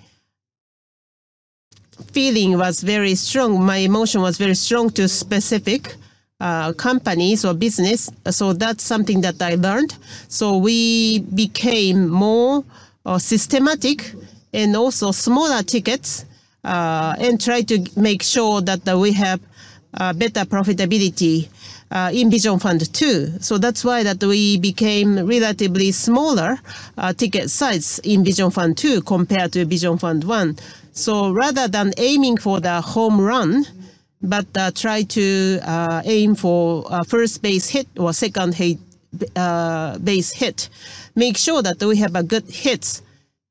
feeling 2.12 2.58
was 2.58 2.82
very 2.82 3.16
strong. 3.16 3.64
My 3.64 3.78
emotion 3.78 4.22
was 4.22 4.38
very 4.38 4.56
strong 4.56 4.90
to 4.92 5.08
specific 5.08 5.96
uh, 6.40 6.74
companies 6.74 7.46
or 7.46 7.54
business. 7.54 8.10
So 8.30 8.54
that's 8.54 8.84
something 8.84 9.22
that 9.22 9.42
I 9.42 9.56
learned. 9.56 9.96
So 10.28 10.58
we 10.58 11.20
became 11.20 12.10
more 12.10 12.64
uh, 13.06 13.20
systematic 13.20 14.14
and 14.54 14.76
also 14.76 15.12
smaller 15.12 15.64
tickets 15.64 16.26
and 16.64 17.40
try 17.42 17.62
to 17.62 17.86
make 17.96 18.24
sure 18.24 18.62
that 18.62 18.88
uh, 18.88 18.98
we 18.98 19.12
have 19.14 19.40
uh, 19.94 20.14
better 20.14 20.42
profitability 20.42 21.50
uh, 21.92 22.10
in 22.14 22.32
Vision 22.32 22.60
Fund 22.60 22.94
2. 22.94 23.40
So 23.40 23.58
that's 23.58 23.84
why 23.84 24.04
that 24.04 24.24
we 24.24 24.58
became 24.58 25.26
relatively 25.28 25.92
smaller 25.92 26.58
uh, 26.98 27.14
ticket 27.14 27.50
size 27.50 28.00
in 28.00 28.24
Vision 28.24 28.52
Fund 28.52 28.78
2 28.78 29.02
compared 29.02 29.54
to 29.54 29.66
Vision 29.66 29.98
Fund 29.98 30.24
1. 30.24 30.58
So 30.94 31.32
rather 31.32 31.68
than 31.68 31.94
aiming 31.98 32.38
for 32.38 32.60
the 32.60 32.82
home 32.82 33.20
run, 33.20 33.66
but 34.22 34.46
uh, 34.56 34.72
try 34.72 35.02
to 35.04 35.60
uh, 35.64 36.02
aim 36.06 36.36
for 36.36 36.86
uh, 36.90 37.04
first 37.04 37.42
base 37.42 37.68
hit 37.68 37.88
or 37.98 38.14
second 38.14 38.56
uh, 39.36 39.98
base 39.98 40.32
hit. 40.32 40.70
Make 41.16 41.38
sure 41.38 41.62
that 41.62 41.82
we 41.82 41.98
have 41.98 42.16
a 42.16 42.24
good 42.24 42.46
hits 42.50 43.02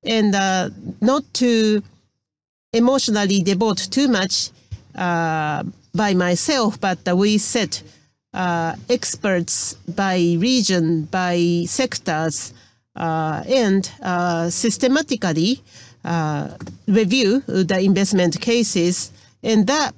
and 0.04 0.34
uh, 0.34 0.70
not 1.00 1.22
to 1.34 1.82
emotionally 2.72 3.42
devote 3.42 3.78
too 3.90 4.08
much 4.08 4.50
uh, 4.94 5.62
by 5.94 6.14
myself, 6.14 6.80
but 6.80 6.98
we 7.16 7.38
set 7.38 7.82
uh, 8.32 8.74
experts 8.88 9.74
by 9.96 10.36
region, 10.38 11.02
by 11.04 11.64
sectors, 11.66 12.52
uh, 12.96 13.42
and 13.48 13.90
uh, 14.02 14.48
systematically 14.50 15.60
uh, 16.04 16.48
review 16.86 17.40
the 17.46 17.80
investment 17.80 18.40
cases, 18.40 19.10
and 19.42 19.66
that 19.66 19.94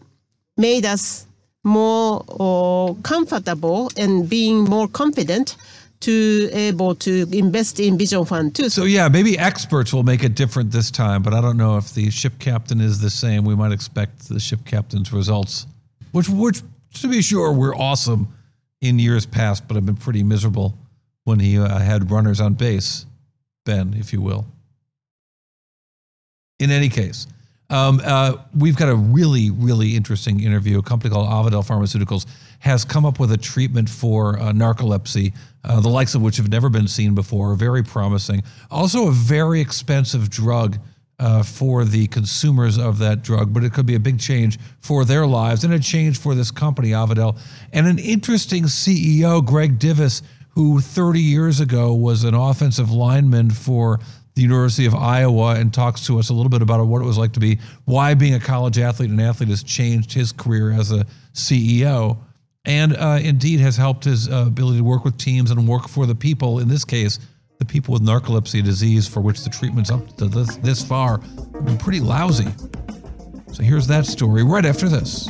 made 0.57 0.87
us 0.87 1.27
more 1.65 2.97
comfortable 3.03 3.91
and 3.97 4.29
being 4.29 4.65
more 4.65 4.89
confident 4.89 5.57
to 6.03 6.51
able 6.53 6.95
to 6.97 7.27
invest 7.33 7.81
in 7.81 7.99
Vision 7.99 8.25
Fund 8.25 8.55
2. 8.55 8.69
So 8.69 8.85
yeah, 8.85 9.09
maybe 9.09 9.39
experts 9.39 9.93
will 9.93 10.03
make 10.03 10.23
it 10.25 10.35
different 10.35 10.71
this 10.71 10.91
time, 10.91 11.23
but 11.23 11.33
I 11.35 11.41
don't 11.41 11.57
know 11.57 11.77
if 11.77 11.95
the 11.95 12.11
ship 12.11 12.35
captain 12.39 12.81
is 12.81 13.01
the 13.01 13.11
same. 13.11 13.45
We 13.45 13.55
might 13.55 13.73
expect 13.73 14.29
the 14.29 14.41
ship 14.41 14.61
captain's 14.65 15.13
results, 15.13 15.67
which 16.13 16.29
which 16.29 16.63
to 16.95 17.09
be 17.09 17.23
sure 17.23 17.53
were 17.53 17.75
awesome 17.75 18.29
in 18.81 18.99
years 18.99 19.25
past, 19.27 19.67
but 19.67 19.75
have 19.75 19.87
been 19.87 19.97
pretty 19.97 20.23
miserable 20.23 20.77
when 21.25 21.39
he 21.39 21.59
uh, 21.59 21.79
had 21.79 22.11
runners 22.11 22.41
on 22.41 22.55
base, 22.55 23.07
Ben, 23.65 23.95
if 23.95 24.13
you 24.13 24.21
will. 24.21 24.47
In 26.59 26.71
any 26.71 26.89
case, 26.89 27.27
um, 27.71 28.01
uh, 28.05 28.37
we've 28.57 28.77
got 28.77 28.89
a 28.89 28.95
really, 28.95 29.51
really 29.51 29.97
interesting 29.97 30.41
interview. 30.41 30.79
A 30.79 30.83
company 30.83 31.13
called 31.13 31.29
Avadel 31.29 31.67
Pharmaceuticals 31.67 32.27
has 32.63 32.85
come 32.85 33.05
up 33.05 33.19
with 33.19 33.33
a 33.33 33.37
treatment 33.37 33.91
for 33.91 34.39
uh, 34.39 34.53
narcolepsy, 34.53 35.35
uh, 35.65 35.81
the 35.81 35.89
likes 35.89 36.15
of 36.15 36.23
which 36.23 36.37
have 36.37 36.49
never 36.49 36.69
been 36.69 36.87
seen 36.87 37.13
before. 37.13 37.57
Very 37.57 37.83
promising. 37.83 38.41
Also, 38.71 39.09
a 39.09 39.11
very 39.11 39.61
expensive 39.61 40.31
drug 40.31 40.79
uh, 41.19 41.43
for 41.43 41.85
the 41.85 42.07
consumers 42.07 42.79
of 42.79 42.99
that 42.99 43.23
drug, 43.23 43.53
but 43.53 43.65
it 43.65 43.73
could 43.73 43.85
be 43.85 43.97
a 43.97 44.01
big 44.01 44.21
change 44.21 44.61
for 44.81 45.05
their 45.05 45.27
lives 45.27 45.65
and 45.65 45.75
a 45.75 45.79
change 45.79 46.19
for 46.19 46.37
this 46.37 46.53
company, 46.53 46.91
Avadel. 46.91 47.37
And 47.73 47.89
an 47.89 47.99
interesting 47.99 48.65
CEO, 48.65 49.45
Greg 49.45 49.81
Divis, 49.81 50.23
who 50.51 50.81
30 50.81 51.21
years 51.21 51.59
ago 51.59 51.93
was 51.95 52.23
an 52.23 52.35
offensive 52.35 52.93
lineman 52.93 53.51
for 53.51 53.99
the 54.35 54.43
University 54.43 54.87
of 54.87 54.95
Iowa 54.95 55.57
and 55.57 55.75
talks 55.75 56.07
to 56.07 56.19
us 56.21 56.31
a 56.31 56.35
little 56.35 56.49
bit 56.49 56.63
about 56.63 56.87
what 56.87 57.03
it 57.03 57.07
was 57.07 57.19
like 57.19 57.33
to 57.33 57.41
be, 57.41 57.59
why 57.87 58.15
being 58.15 58.35
a 58.35 58.41
college 58.41 58.79
athlete 58.79 59.11
and 59.11 59.21
athlete 59.21 59.49
has 59.49 59.65
changed 59.65 60.13
his 60.13 60.31
career 60.31 60.71
as 60.71 60.93
a 60.93 61.07
CEO, 61.35 62.19
and 62.65 62.97
uh, 62.97 63.19
indeed 63.23 63.61
has 63.61 63.77
helped 63.77 64.05
his 64.05 64.29
uh, 64.29 64.45
ability 64.47 64.79
to 64.79 64.85
work 64.85 65.05
with 65.05 65.19
teams 65.19 65.51
and 65.51 65.67
work 65.67 65.89
for 65.89 66.07
the 66.07 66.15
people. 66.15 66.61
In 66.61 66.69
this 66.69 66.85
case, 66.85 67.19
the 67.59 67.65
people 67.65 67.93
with 67.93 68.03
narcolepsy 68.03 68.63
disease, 68.63 69.07
for 69.07 69.21
which 69.21 69.43
the 69.43 69.51
treatments 69.51 69.91
up 69.91 70.17
to 70.17 70.27
this, 70.27 70.57
this 70.57 70.85
far 70.85 71.21
have 71.21 71.65
been 71.65 71.79
pretty 71.79 72.01
lousy. 72.01 72.49
So 73.53 73.63
here's 73.63 73.87
that 73.89 74.07
story 74.07 74.43
right 74.43 74.65
after 74.65 74.89
this. 74.89 75.29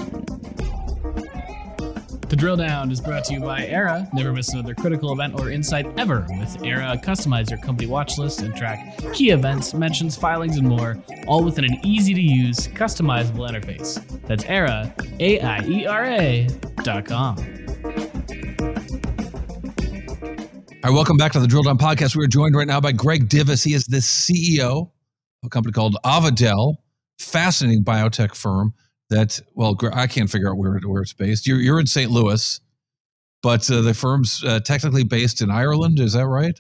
The 2.33 2.37
Drill 2.37 2.57
Down 2.57 2.91
is 2.91 2.99
brought 2.99 3.25
to 3.25 3.35
you 3.35 3.41
by 3.41 3.61
Aiera. 3.61 4.11
Never 4.15 4.33
miss 4.33 4.55
another 4.55 4.75
critical 4.75 5.13
event 5.13 5.39
or 5.39 5.51
insight 5.51 5.85
ever. 5.99 6.21
With 6.31 6.57
Aiera, 6.63 6.99
customize 7.05 7.51
your 7.51 7.59
company 7.59 7.87
watch 7.87 8.17
list 8.17 8.41
and 8.41 8.57
track 8.57 8.99
key 9.13 9.33
events, 9.33 9.75
mentions, 9.75 10.17
filings, 10.17 10.57
and 10.57 10.67
more, 10.67 10.97
all 11.27 11.45
within 11.45 11.67
an 11.67 11.79
easy 11.85 12.15
to 12.15 12.21
use, 12.23 12.69
customizable 12.69 13.47
interface. 13.47 14.03
That's 14.23 14.45
Aiera, 14.45 14.95
A 15.21 15.41
I 15.41 15.63
E 15.67 15.85
R 15.85 16.07
A 16.07 16.49
dot 16.77 17.05
com. 17.05 17.37
All 20.83 20.91
right, 20.91 20.95
welcome 20.95 21.19
back 21.19 21.33
to 21.33 21.39
the 21.39 21.47
Drill 21.47 21.65
Down 21.65 21.77
Podcast. 21.77 22.17
We 22.17 22.25
are 22.25 22.29
joined 22.29 22.57
right 22.57 22.67
now 22.67 22.81
by 22.81 22.93
Greg 22.93 23.29
Divis. 23.29 23.63
He 23.63 23.75
is 23.75 23.85
the 23.85 23.99
CEO 23.99 24.85
of 24.85 24.89
a 25.45 25.51
company 25.51 25.75
called 25.75 25.99
Avadel, 26.03 26.77
fascinating 27.19 27.85
biotech 27.85 28.35
firm 28.35 28.73
that, 29.13 29.41
well, 29.55 29.77
I 29.93 30.07
can't 30.07 30.29
figure 30.29 30.51
out 30.51 30.57
where, 30.57 30.79
where 30.85 31.03
it's 31.03 31.13
based. 31.13 31.47
You're, 31.47 31.59
you're 31.59 31.79
in 31.79 31.87
St. 31.87 32.11
Louis, 32.11 32.61
but 33.43 33.71
uh, 33.71 33.83
the 33.83 33.95
firm's 33.95 34.43
uh, 34.45 34.61
technically 34.61 35.05
based 35.05 35.41
in 35.41 35.51
Ireland. 35.51 36.01
Is 36.01 36.15
that 36.15 36.27
right? 36.27 36.59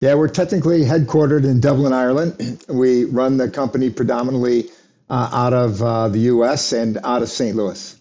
Yeah, 0.00 0.14
we're 0.14 0.28
technically 0.28 0.84
headquartered 0.84 1.44
in 1.44 1.60
Dublin, 1.60 1.92
Ireland. 1.92 2.64
We 2.68 3.04
run 3.04 3.36
the 3.38 3.50
company 3.50 3.90
predominantly 3.90 4.70
uh, 5.10 5.30
out 5.32 5.52
of 5.52 5.82
uh, 5.82 6.08
the 6.08 6.20
U.S. 6.20 6.72
and 6.72 6.98
out 7.02 7.22
of 7.22 7.28
St. 7.28 7.56
Louis. 7.56 7.96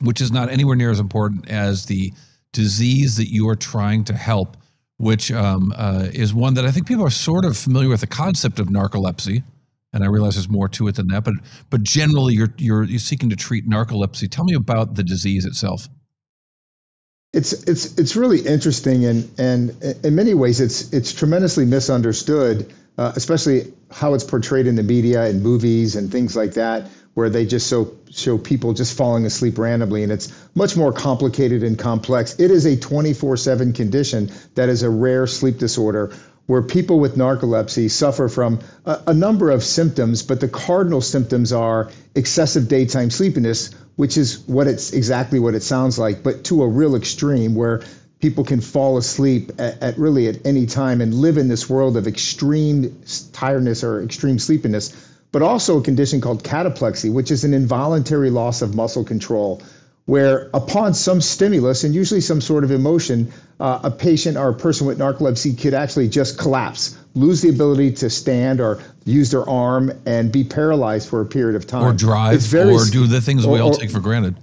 Which 0.00 0.20
is 0.20 0.32
not 0.32 0.48
anywhere 0.48 0.74
near 0.74 0.90
as 0.90 0.98
important 0.98 1.48
as 1.48 1.86
the 1.86 2.12
disease 2.52 3.16
that 3.16 3.30
you 3.30 3.48
are 3.48 3.56
trying 3.56 4.04
to 4.04 4.14
help, 4.14 4.56
which 4.96 5.30
um, 5.30 5.72
uh, 5.76 6.08
is 6.12 6.34
one 6.34 6.54
that 6.54 6.64
I 6.64 6.70
think 6.70 6.88
people 6.88 7.04
are 7.04 7.10
sort 7.10 7.44
of 7.44 7.56
familiar 7.56 7.88
with 7.88 8.00
the 8.00 8.06
concept 8.06 8.58
of 8.58 8.68
narcolepsy 8.68 9.44
and 9.92 10.04
I 10.04 10.06
realize 10.06 10.34
there's 10.34 10.48
more 10.48 10.68
to 10.70 10.88
it 10.88 10.96
than 10.96 11.08
that. 11.08 11.24
But 11.24 11.34
but 11.68 11.82
generally, 11.82 12.34
you're 12.34 12.52
you're, 12.58 12.84
you're 12.84 12.98
seeking 12.98 13.30
to 13.30 13.36
treat 13.36 13.68
narcolepsy. 13.68 14.30
Tell 14.30 14.44
me 14.44 14.54
about 14.54 14.94
the 14.94 15.02
disease 15.02 15.44
itself. 15.44 15.88
It's 17.32 17.52
it's 17.52 17.98
it's 17.98 18.16
really 18.16 18.40
interesting, 18.40 19.04
and 19.04 19.30
and 19.38 19.82
in 20.04 20.14
many 20.14 20.34
ways, 20.34 20.60
it's 20.60 20.92
it's 20.92 21.12
tremendously 21.12 21.64
misunderstood, 21.64 22.72
uh, 22.98 23.12
especially 23.14 23.72
how 23.90 24.14
it's 24.14 24.24
portrayed 24.24 24.66
in 24.66 24.76
the 24.76 24.82
media 24.82 25.24
and 25.24 25.42
movies 25.42 25.96
and 25.96 26.10
things 26.10 26.34
like 26.34 26.54
that, 26.54 26.88
where 27.14 27.30
they 27.30 27.46
just 27.46 27.68
show 27.68 27.92
show 28.10 28.36
people 28.36 28.72
just 28.74 28.96
falling 28.96 29.26
asleep 29.26 29.58
randomly, 29.58 30.02
and 30.02 30.10
it's 30.10 30.32
much 30.56 30.76
more 30.76 30.92
complicated 30.92 31.62
and 31.62 31.78
complex. 31.78 32.38
It 32.40 32.50
is 32.50 32.66
a 32.66 32.76
24/7 32.76 33.74
condition 33.74 34.32
that 34.56 34.68
is 34.68 34.82
a 34.82 34.90
rare 34.90 35.28
sleep 35.28 35.58
disorder 35.58 36.12
where 36.50 36.62
people 36.62 36.98
with 36.98 37.14
narcolepsy 37.14 37.88
suffer 37.88 38.28
from 38.28 38.58
a, 38.84 39.00
a, 39.06 39.14
number 39.14 39.52
of 39.52 39.62
symptoms, 39.62 40.24
but 40.24 40.40
the 40.40 40.48
cardinal 40.48 41.00
symptoms 41.00 41.52
are 41.52 41.92
excessive 42.16 42.66
daytime 42.66 43.08
sleepiness, 43.08 43.72
which 43.94 44.16
is 44.16 44.40
what 44.48 44.66
it's 44.66 44.92
exactly 44.92 45.38
what 45.38 45.54
it 45.54 45.62
sounds 45.62 45.96
like, 45.96 46.24
but 46.24 46.42
to 46.42 46.64
a 46.64 46.66
real 46.66 46.96
extreme 46.96 47.54
where 47.54 47.82
people 48.18 48.42
can 48.42 48.60
fall 48.60 48.98
asleep 48.98 49.52
at, 49.60 49.80
at 49.80 49.96
really 49.96 50.26
at 50.26 50.44
any 50.44 50.66
time 50.66 51.00
and 51.00 51.14
live 51.14 51.38
in 51.38 51.46
this 51.46 51.70
world 51.70 51.96
of 51.96 52.08
extreme 52.08 53.00
tiredness 53.32 53.84
or 53.84 54.02
extreme 54.02 54.40
sleepiness, 54.40 54.90
but 55.30 55.42
also 55.42 55.78
a 55.78 55.82
condition 55.84 56.20
called 56.20 56.42
cataplexy, 56.42 57.12
which 57.12 57.30
is 57.30 57.44
an 57.44 57.54
involuntary 57.54 58.30
loss 58.30 58.60
of 58.60 58.74
muscle 58.74 59.04
control 59.04 59.62
where 60.10 60.50
upon 60.52 60.92
some 60.92 61.20
stimulus 61.20 61.84
and 61.84 61.94
usually 61.94 62.20
some 62.20 62.40
sort 62.40 62.64
of 62.64 62.72
emotion, 62.72 63.32
uh, 63.60 63.78
a 63.84 63.92
patient 63.92 64.36
or 64.36 64.48
a 64.48 64.54
person 64.54 64.84
with 64.88 64.98
narcolepsy 64.98 65.56
could 65.56 65.72
actually 65.72 66.08
just 66.08 66.36
collapse, 66.36 66.98
lose 67.14 67.42
the 67.42 67.48
ability 67.48 67.92
to 67.92 68.10
stand 68.10 68.60
or 68.60 68.82
use 69.04 69.30
their 69.30 69.48
arm 69.48 69.92
and 70.06 70.32
be 70.32 70.42
paralyzed 70.42 71.08
for 71.08 71.20
a 71.20 71.26
period 71.26 71.54
of 71.54 71.64
time. 71.64 71.84
Or 71.84 71.92
drive 71.92 72.40
very, 72.40 72.74
or 72.74 72.84
do 72.86 73.06
the 73.06 73.20
things 73.20 73.46
we 73.46 73.60
all 73.60 73.70
take 73.70 73.92
for 73.92 74.00
granted. 74.00 74.34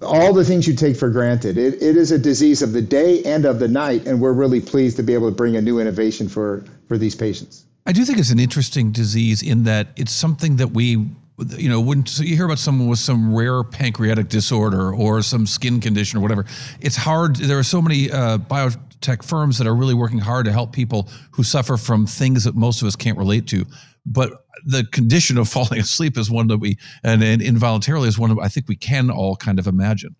All 0.00 0.32
the 0.32 0.46
things 0.46 0.66
you 0.66 0.74
take 0.74 0.96
for 0.96 1.10
granted. 1.10 1.58
It, 1.58 1.74
it 1.74 1.98
is 1.98 2.10
a 2.10 2.18
disease 2.18 2.62
of 2.62 2.72
the 2.72 2.80
day 2.80 3.22
and 3.24 3.44
of 3.44 3.58
the 3.58 3.68
night, 3.68 4.06
and 4.06 4.18
we're 4.18 4.32
really 4.32 4.62
pleased 4.62 4.96
to 4.96 5.02
be 5.02 5.12
able 5.12 5.28
to 5.28 5.36
bring 5.36 5.56
a 5.56 5.60
new 5.60 5.78
innovation 5.78 6.30
for, 6.30 6.64
for 6.88 6.96
these 6.96 7.14
patients. 7.14 7.66
I 7.84 7.92
do 7.92 8.02
think 8.06 8.18
it's 8.18 8.30
an 8.30 8.40
interesting 8.40 8.92
disease 8.92 9.42
in 9.42 9.64
that 9.64 9.88
it's 9.96 10.12
something 10.12 10.56
that 10.56 10.68
we 10.68 11.06
you 11.38 11.68
know, 11.68 11.80
when 11.80 12.06
so 12.06 12.22
you 12.22 12.34
hear 12.34 12.46
about 12.46 12.58
someone 12.58 12.88
with 12.88 12.98
some 12.98 13.34
rare 13.34 13.62
pancreatic 13.62 14.28
disorder 14.28 14.94
or 14.94 15.22
some 15.22 15.46
skin 15.46 15.80
condition 15.80 16.18
or 16.18 16.22
whatever, 16.22 16.46
it's 16.80 16.96
hard. 16.96 17.36
There 17.36 17.58
are 17.58 17.62
so 17.62 17.82
many 17.82 18.10
uh, 18.10 18.38
biotech 18.38 19.22
firms 19.22 19.58
that 19.58 19.66
are 19.66 19.74
really 19.74 19.94
working 19.94 20.18
hard 20.18 20.46
to 20.46 20.52
help 20.52 20.72
people 20.72 21.10
who 21.32 21.42
suffer 21.42 21.76
from 21.76 22.06
things 22.06 22.44
that 22.44 22.54
most 22.54 22.80
of 22.80 22.88
us 22.88 22.96
can't 22.96 23.18
relate 23.18 23.46
to. 23.48 23.66
But 24.06 24.46
the 24.64 24.84
condition 24.84 25.36
of 25.36 25.48
falling 25.56 25.80
asleep 25.80 26.16
is 26.16 26.30
one 26.30 26.46
that 26.48 26.58
we, 26.58 26.78
and, 27.02 27.22
and 27.22 27.42
involuntarily 27.42 28.08
is 28.08 28.18
one 28.18 28.34
that 28.34 28.42
I 28.42 28.48
think 28.48 28.68
we 28.68 28.76
can 28.76 29.10
all 29.10 29.36
kind 29.36 29.58
of 29.58 29.66
imagine. 29.66 30.16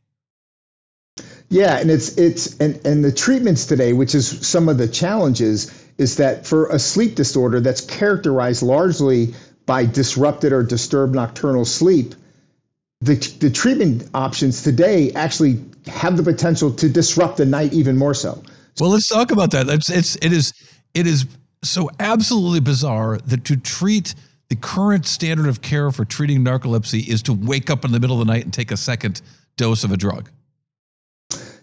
Yeah, 1.49 1.79
and 1.79 1.91
it's 1.91 2.19
it's 2.19 2.59
and 2.59 2.85
and 2.85 3.05
the 3.05 3.13
treatments 3.13 3.67
today, 3.67 3.93
which 3.93 4.15
is 4.15 4.47
some 4.47 4.69
of 4.69 4.79
the 4.79 4.89
challenges, 4.89 5.73
is 5.97 6.17
that 6.17 6.47
for 6.47 6.69
a 6.69 6.79
sleep 6.79 7.15
disorder 7.15 7.61
that's 7.61 7.81
characterized 7.81 8.63
largely 8.63 9.35
by 9.67 9.85
disrupted 9.85 10.53
or 10.53 10.63
disturbed 10.63 11.15
nocturnal 11.15 11.65
sleep, 11.65 12.15
the, 13.01 13.17
the 13.41 13.51
treatment 13.51 14.09
options 14.15 14.63
today 14.63 15.13
actually 15.13 15.63
have 15.87 16.17
the 16.17 16.23
potential 16.23 16.73
to 16.73 16.89
disrupt 16.89 17.37
the 17.37 17.45
night 17.45 17.73
even 17.73 17.97
more 17.97 18.15
so. 18.15 18.43
Well, 18.81 18.91
let's 18.91 19.09
talk 19.09 19.33
about 19.33 19.51
that. 19.51 19.69
It's, 19.69 19.91
it's 19.91 20.17
it 20.17 20.33
is 20.33 20.53
it 20.95 21.07
is 21.07 21.27
so 21.63 21.91
absolutely 21.99 22.61
bizarre 22.61 23.19
that 23.27 23.45
to 23.45 23.57
treat 23.57 24.15
the 24.49 24.57
current 24.57 25.07
standard 25.07 25.49
of 25.49 25.61
care 25.61 25.91
for 25.91 26.05
treating 26.05 26.45
narcolepsy 26.45 27.07
is 27.07 27.23
to 27.25 27.33
wake 27.33 27.69
up 27.69 27.85
in 27.85 27.93
the 27.93 28.01
middle 28.01 28.21
of 28.21 28.27
the 28.27 28.33
night 28.33 28.45
and 28.45 28.53
take 28.53 28.71
a 28.71 28.77
second 28.77 29.21
dose 29.57 29.83
of 29.83 29.93
a 29.93 29.97
drug. 29.97 30.31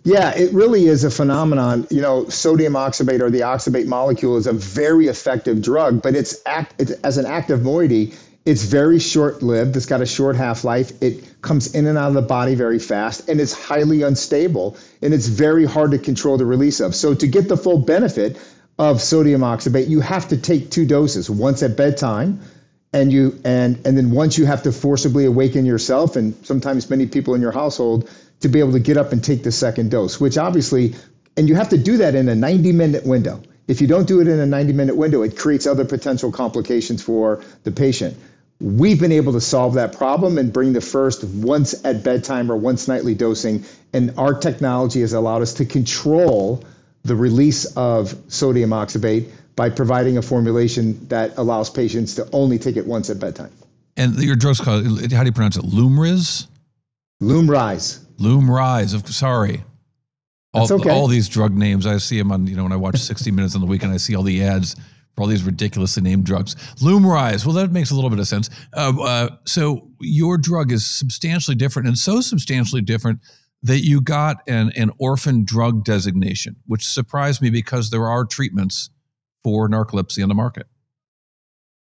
Yeah, 0.04 0.36
it 0.36 0.54
really 0.54 0.86
is 0.86 1.06
a 1.06 1.10
phenomenon. 1.10 1.88
You 1.90 2.02
know, 2.02 2.28
sodium 2.28 2.74
oxybate 2.74 3.22
or 3.22 3.30
the 3.30 3.42
oxybate 3.42 3.88
molecule 3.88 4.36
is 4.36 4.48
a 4.48 4.54
very 4.54 5.08
effective 5.08 5.62
drug, 5.62 6.02
but 6.02 6.16
it's 6.16 6.42
act 6.46 6.76
it's, 6.78 6.92
as 6.92 7.18
an 7.18 7.26
active 7.26 7.64
moiety. 7.64 8.14
It's 8.46 8.64
very 8.64 9.00
short 9.00 9.42
lived. 9.42 9.78
It's 9.78 9.86
got 9.86 10.02
a 10.02 10.06
short 10.06 10.36
half 10.36 10.66
life. 10.66 11.02
It 11.02 11.42
comes 11.42 11.74
in 11.74 11.88
and 11.88 11.98
out 11.98 12.10
of 12.10 12.16
the 12.16 12.22
body 12.22 12.56
very 12.56 12.80
fast, 12.80 13.30
and 13.30 13.40
it's 13.40 13.54
highly 13.54 14.02
unstable, 14.02 14.76
and 15.02 15.14
it's 15.14 15.28
very 15.28 15.64
hard 15.64 15.92
to 15.92 15.98
control 15.98 16.38
the 16.38 16.46
release 16.46 16.82
of. 16.82 16.94
So, 16.94 17.16
to 17.16 17.28
get 17.28 17.48
the 17.48 17.56
full 17.56 17.78
benefit 17.78 18.38
of 18.78 19.02
sodium 19.02 19.42
oxybate, 19.42 19.88
you 19.88 20.02
have 20.02 20.28
to 20.30 20.38
take 20.38 20.70
two 20.70 20.86
doses, 20.86 21.30
once 21.30 21.64
at 21.64 21.78
bedtime, 21.78 22.42
and 22.94 23.12
you 23.12 23.40
and 23.44 23.86
and 23.86 23.98
then 23.98 24.12
once 24.12 24.38
you 24.38 24.46
have 24.46 24.64
to 24.64 24.72
forcibly 24.72 25.26
awaken 25.26 25.66
yourself, 25.66 26.16
and 26.16 26.46
sometimes 26.46 26.90
many 26.90 27.08
people 27.08 27.34
in 27.34 27.42
your 27.42 27.52
household 27.52 28.10
to 28.42 28.50
be 28.50 28.60
able 28.60 28.74
to 28.74 28.80
get 28.80 28.98
up 28.98 29.12
and 29.12 29.24
take 29.24 29.44
the 29.44 29.52
second 29.52 29.90
dose, 29.92 30.20
which 30.20 30.38
obviously, 30.38 30.96
and 31.36 31.50
you 31.50 31.56
have 31.56 31.70
to 31.70 31.78
do 31.78 31.98
that 31.98 32.16
in 32.16 32.30
a 32.30 32.36
90 32.36 32.72
minute 32.72 33.06
window. 33.06 33.42
If 33.68 33.82
you 33.82 33.88
don't 33.88 34.08
do 34.08 34.20
it 34.20 34.28
in 34.28 34.40
a 34.40 34.46
90 34.46 34.74
minute 34.74 34.96
window, 34.96 35.24
it 35.24 35.38
creates 35.38 35.66
other 35.66 35.86
potential 35.86 36.32
complications 36.32 37.02
for 37.02 37.44
the 37.64 37.72
patient. 37.72 38.18
We've 38.60 39.00
been 39.00 39.12
able 39.12 39.34
to 39.34 39.42
solve 39.42 39.74
that 39.76 39.98
problem 39.98 40.38
and 40.38 40.54
bring 40.54 40.74
the 40.74 40.82
first 40.82 41.24
once 41.24 41.84
at 41.84 42.04
bedtime 42.04 42.52
or 42.52 42.56
once 42.56 42.88
nightly 42.88 43.16
dosing. 43.16 43.66
And 43.92 44.14
our 44.18 44.36
technology 44.40 45.02
has 45.02 45.14
allowed 45.14 45.42
us 45.42 45.56
to 45.56 45.66
control 45.66 46.64
the 47.04 47.16
release 47.16 47.66
of 47.76 48.16
sodium 48.30 48.70
oxybate 48.70 49.30
by 49.56 49.70
providing 49.70 50.18
a 50.18 50.22
formulation 50.22 51.08
that 51.10 51.38
allows 51.38 51.70
patients 51.70 52.16
to 52.16 52.28
only 52.34 52.58
take 52.58 52.78
it 52.78 52.86
once 52.86 53.10
at 53.10 53.20
bedtime. 53.20 53.52
And 53.96 54.16
your 54.18 54.36
drug's 54.36 54.60
called, 54.60 54.86
how 55.12 55.22
do 55.22 55.26
you 55.26 55.32
pronounce 55.32 55.58
it? 55.58 55.64
Lumryz? 55.64 56.48
Lumryz. 57.22 58.04
Lumryz. 58.18 59.08
Sorry. 59.08 59.64
All, 60.54 60.72
okay. 60.72 60.90
all 60.90 61.08
these 61.08 61.30
drug 61.30 61.54
names, 61.54 61.88
I 61.88 61.98
see 61.98 62.18
them 62.18 62.32
on, 62.32 62.48
you 62.48 62.56
know, 62.56 62.64
when 62.64 62.72
I 62.72 62.76
watch 62.76 62.98
60 62.98 63.32
Minutes 63.32 63.56
on 63.56 63.62
the 63.62 63.68
weekend, 63.68 63.92
I 63.94 63.98
see 63.98 64.16
all 64.16 64.24
the 64.24 64.44
ads 64.44 64.76
for 65.16 65.22
all 65.22 65.28
these 65.28 65.44
ridiculously 65.44 66.02
named 66.02 66.26
drugs. 66.26 66.56
Lumryz. 66.78 67.46
Well, 67.46 67.56
that 67.56 67.72
makes 67.72 67.92
a 67.92 67.96
little 67.96 68.10
bit 68.10 68.20
of 68.20 68.28
sense. 68.28 68.50
Uh, 68.74 68.94
uh, 69.02 69.30
so 69.46 69.88
your 70.00 70.38
drug 70.38 70.72
is 70.72 70.86
substantially 70.86 71.56
different 71.56 71.88
and 71.88 71.98
so 71.98 72.22
substantially 72.22 72.82
different 72.82 73.20
that 73.62 73.80
you 73.80 74.02
got 74.02 74.38
an, 74.48 74.72
an 74.76 74.92
orphan 74.98 75.46
drug 75.46 75.86
designation, 75.86 76.56
which 76.66 76.86
surprised 76.86 77.42
me 77.42 77.50
because 77.50 77.90
there 77.90 78.08
are 78.08 78.26
treatments 78.26 78.90
for 79.44 79.68
narcolepsy 79.70 80.24
on 80.24 80.30
the 80.30 80.36
market. 80.36 80.68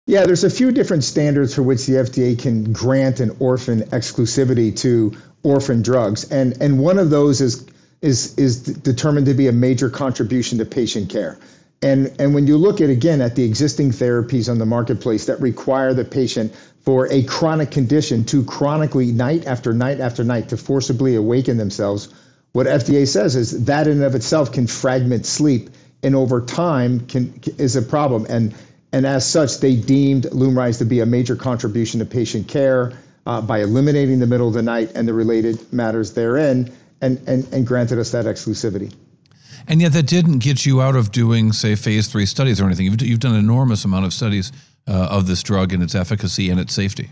Yeah, 0.05 0.25
there's 0.25 0.43
a 0.43 0.49
few 0.49 0.71
different 0.71 1.05
standards 1.05 1.55
for 1.55 1.63
which 1.63 1.85
the 1.85 1.93
FDA 1.93 2.37
can 2.37 2.73
grant 2.73 3.21
an 3.21 3.37
orphan 3.39 3.83
exclusivity 3.83 4.75
to 4.79 5.13
orphan 5.43 5.81
drugs, 5.81 6.29
and 6.29 6.61
and 6.61 6.79
one 6.79 6.99
of 6.99 7.09
those 7.09 7.39
is 7.39 7.65
is 8.01 8.37
is 8.37 8.59
determined 8.61 9.27
to 9.27 9.33
be 9.33 9.47
a 9.47 9.53
major 9.53 9.89
contribution 9.89 10.57
to 10.57 10.65
patient 10.65 11.09
care. 11.09 11.39
And, 11.81 12.15
and 12.17 12.33
when 12.33 12.47
you 12.47 12.57
look 12.57 12.79
at 12.79 12.89
again 12.89 13.19
at 13.19 13.35
the 13.35 13.43
existing 13.43 13.91
therapies 13.91 14.49
on 14.49 14.57
the 14.57 14.65
marketplace 14.65 15.25
that 15.25 15.41
require 15.41 15.93
the 15.93 16.05
patient 16.05 16.55
for 16.85 17.11
a 17.11 17.23
chronic 17.23 17.71
condition 17.71 18.23
to 18.25 18.43
chronically 18.45 19.11
night 19.11 19.45
after 19.45 19.73
night 19.73 19.99
after 19.99 20.23
night 20.23 20.49
to 20.49 20.57
forcibly 20.57 21.15
awaken 21.15 21.57
themselves, 21.57 22.07
what 22.53 22.67
FDA 22.67 23.05
says 23.05 23.35
is 23.35 23.65
that 23.65 23.87
in 23.87 23.93
and 23.93 24.03
of 24.03 24.15
itself 24.15 24.53
can 24.53 24.67
fragment 24.67 25.25
sleep 25.25 25.71
and 26.03 26.15
over 26.15 26.41
time 26.41 27.07
can 27.07 27.39
is 27.57 27.75
a 27.75 27.81
problem. 27.81 28.25
And 28.29 28.53
and 28.91 29.07
as 29.07 29.27
such, 29.27 29.59
they 29.59 29.75
deemed 29.75 30.25
Lumryz 30.25 30.77
to 30.77 30.85
be 30.85 30.99
a 30.99 31.05
major 31.05 31.35
contribution 31.35 31.99
to 31.99 32.05
patient 32.05 32.47
care 32.47 32.93
uh, 33.25 33.41
by 33.41 33.61
eliminating 33.61 34.19
the 34.19 34.27
middle 34.27 34.47
of 34.47 34.53
the 34.53 34.61
night 34.61 34.91
and 34.93 35.07
the 35.07 35.13
related 35.13 35.73
matters 35.73 36.13
therein, 36.13 36.71
and, 37.01 37.17
and, 37.27 37.51
and 37.51 37.65
granted 37.65 37.97
us 37.97 38.11
that 38.11 38.25
exclusivity. 38.25 38.93
And 39.67 39.81
yet, 39.81 39.93
that 39.93 40.07
didn't 40.07 40.39
get 40.39 40.65
you 40.65 40.81
out 40.81 40.95
of 40.95 41.11
doing, 41.11 41.53
say, 41.53 41.75
phase 41.75 42.07
three 42.07 42.25
studies 42.25 42.59
or 42.59 42.65
anything. 42.65 42.85
You've, 42.85 43.01
you've 43.01 43.19
done 43.19 43.33
an 43.33 43.39
enormous 43.39 43.85
amount 43.85 44.05
of 44.05 44.13
studies 44.13 44.51
uh, 44.87 45.07
of 45.09 45.25
this 45.25 45.41
drug 45.41 45.73
and 45.73 45.81
its 45.81 45.95
efficacy 45.95 46.49
and 46.49 46.59
its 46.59 46.73
safety. 46.73 47.09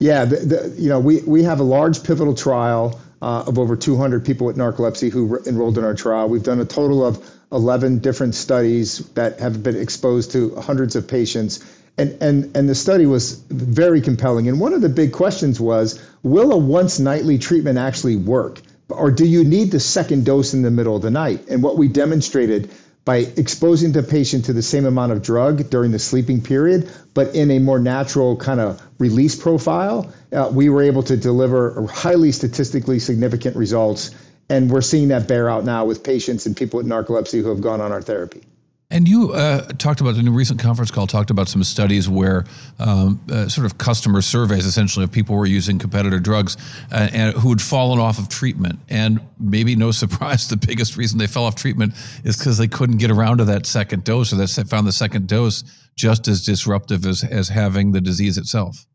Yeah, 0.00 0.24
the, 0.24 0.36
the, 0.36 0.74
you 0.76 0.88
know, 0.88 1.00
we, 1.00 1.22
we 1.22 1.42
have 1.44 1.60
a 1.60 1.64
large 1.64 2.04
pivotal 2.04 2.34
trial 2.34 3.00
uh, 3.22 3.44
of 3.46 3.58
over 3.58 3.74
200 3.74 4.24
people 4.24 4.46
with 4.46 4.56
narcolepsy 4.56 5.10
who 5.10 5.26
re- 5.26 5.40
enrolled 5.46 5.78
in 5.78 5.84
our 5.84 5.94
trial. 5.94 6.28
We've 6.28 6.42
done 6.42 6.60
a 6.60 6.64
total 6.64 7.04
of 7.04 7.26
11 7.54 8.00
different 8.00 8.34
studies 8.34 8.98
that 9.14 9.38
have 9.40 9.62
been 9.62 9.80
exposed 9.80 10.32
to 10.32 10.56
hundreds 10.56 10.96
of 10.96 11.08
patients. 11.08 11.64
And, 11.96 12.20
and, 12.20 12.56
and 12.56 12.68
the 12.68 12.74
study 12.74 13.06
was 13.06 13.34
very 13.48 14.00
compelling. 14.00 14.48
And 14.48 14.60
one 14.60 14.74
of 14.74 14.80
the 14.80 14.88
big 14.88 15.12
questions 15.12 15.60
was 15.60 16.02
will 16.22 16.52
a 16.52 16.58
once 16.58 16.98
nightly 16.98 17.38
treatment 17.38 17.78
actually 17.78 18.16
work? 18.16 18.60
Or 18.88 19.10
do 19.10 19.24
you 19.24 19.44
need 19.44 19.70
the 19.70 19.80
second 19.80 20.26
dose 20.26 20.52
in 20.52 20.62
the 20.62 20.70
middle 20.70 20.96
of 20.96 21.02
the 21.02 21.10
night? 21.10 21.48
And 21.48 21.62
what 21.62 21.78
we 21.78 21.88
demonstrated 21.88 22.70
by 23.04 23.18
exposing 23.18 23.92
the 23.92 24.02
patient 24.02 24.46
to 24.46 24.52
the 24.52 24.62
same 24.62 24.86
amount 24.86 25.12
of 25.12 25.22
drug 25.22 25.68
during 25.68 25.90
the 25.92 25.98
sleeping 25.98 26.40
period, 26.40 26.90
but 27.12 27.34
in 27.34 27.50
a 27.50 27.58
more 27.58 27.78
natural 27.78 28.36
kind 28.36 28.60
of 28.60 28.82
release 28.98 29.36
profile, 29.36 30.10
uh, 30.32 30.50
we 30.52 30.70
were 30.70 30.82
able 30.82 31.02
to 31.02 31.16
deliver 31.16 31.86
highly 31.86 32.32
statistically 32.32 32.98
significant 32.98 33.56
results. 33.56 34.10
And 34.48 34.70
we're 34.70 34.82
seeing 34.82 35.08
that 35.08 35.26
bear 35.26 35.48
out 35.48 35.64
now 35.64 35.84
with 35.84 36.04
patients 36.04 36.46
and 36.46 36.56
people 36.56 36.76
with 36.76 36.86
narcolepsy 36.86 37.42
who 37.42 37.48
have 37.48 37.60
gone 37.60 37.80
on 37.80 37.92
our 37.92 38.02
therapy. 38.02 38.42
And 38.90 39.08
you 39.08 39.32
uh, 39.32 39.62
talked 39.78 40.00
about 40.00 40.16
in 40.16 40.28
a 40.28 40.30
recent 40.30 40.60
conference 40.60 40.90
call, 40.90 41.06
talked 41.06 41.30
about 41.30 41.48
some 41.48 41.64
studies 41.64 42.08
where 42.08 42.44
um, 42.78 43.20
uh, 43.32 43.48
sort 43.48 43.64
of 43.64 43.78
customer 43.78 44.20
surveys, 44.20 44.66
essentially, 44.66 45.04
of 45.04 45.10
people 45.10 45.34
who 45.34 45.40
were 45.40 45.46
using 45.46 45.78
competitor 45.78 46.20
drugs 46.20 46.56
uh, 46.92 47.08
and 47.12 47.34
who 47.34 47.48
had 47.48 47.62
fallen 47.62 47.98
off 47.98 48.18
of 48.18 48.28
treatment. 48.28 48.78
And 48.90 49.20
maybe 49.40 49.74
no 49.74 49.90
surprise, 49.90 50.48
the 50.48 50.56
biggest 50.56 50.96
reason 50.96 51.18
they 51.18 51.26
fell 51.26 51.44
off 51.44 51.56
treatment 51.56 51.94
is 52.24 52.36
because 52.36 52.58
they 52.58 52.68
couldn't 52.68 52.98
get 52.98 53.10
around 53.10 53.38
to 53.38 53.44
that 53.46 53.66
second 53.66 54.04
dose, 54.04 54.32
or 54.32 54.36
they 54.36 54.46
found 54.46 54.86
the 54.86 54.92
second 54.92 55.26
dose 55.26 55.64
just 55.96 56.28
as 56.28 56.44
disruptive 56.44 57.06
as, 57.06 57.24
as 57.24 57.48
having 57.48 57.92
the 57.92 58.00
disease 58.00 58.38
itself. 58.38 58.86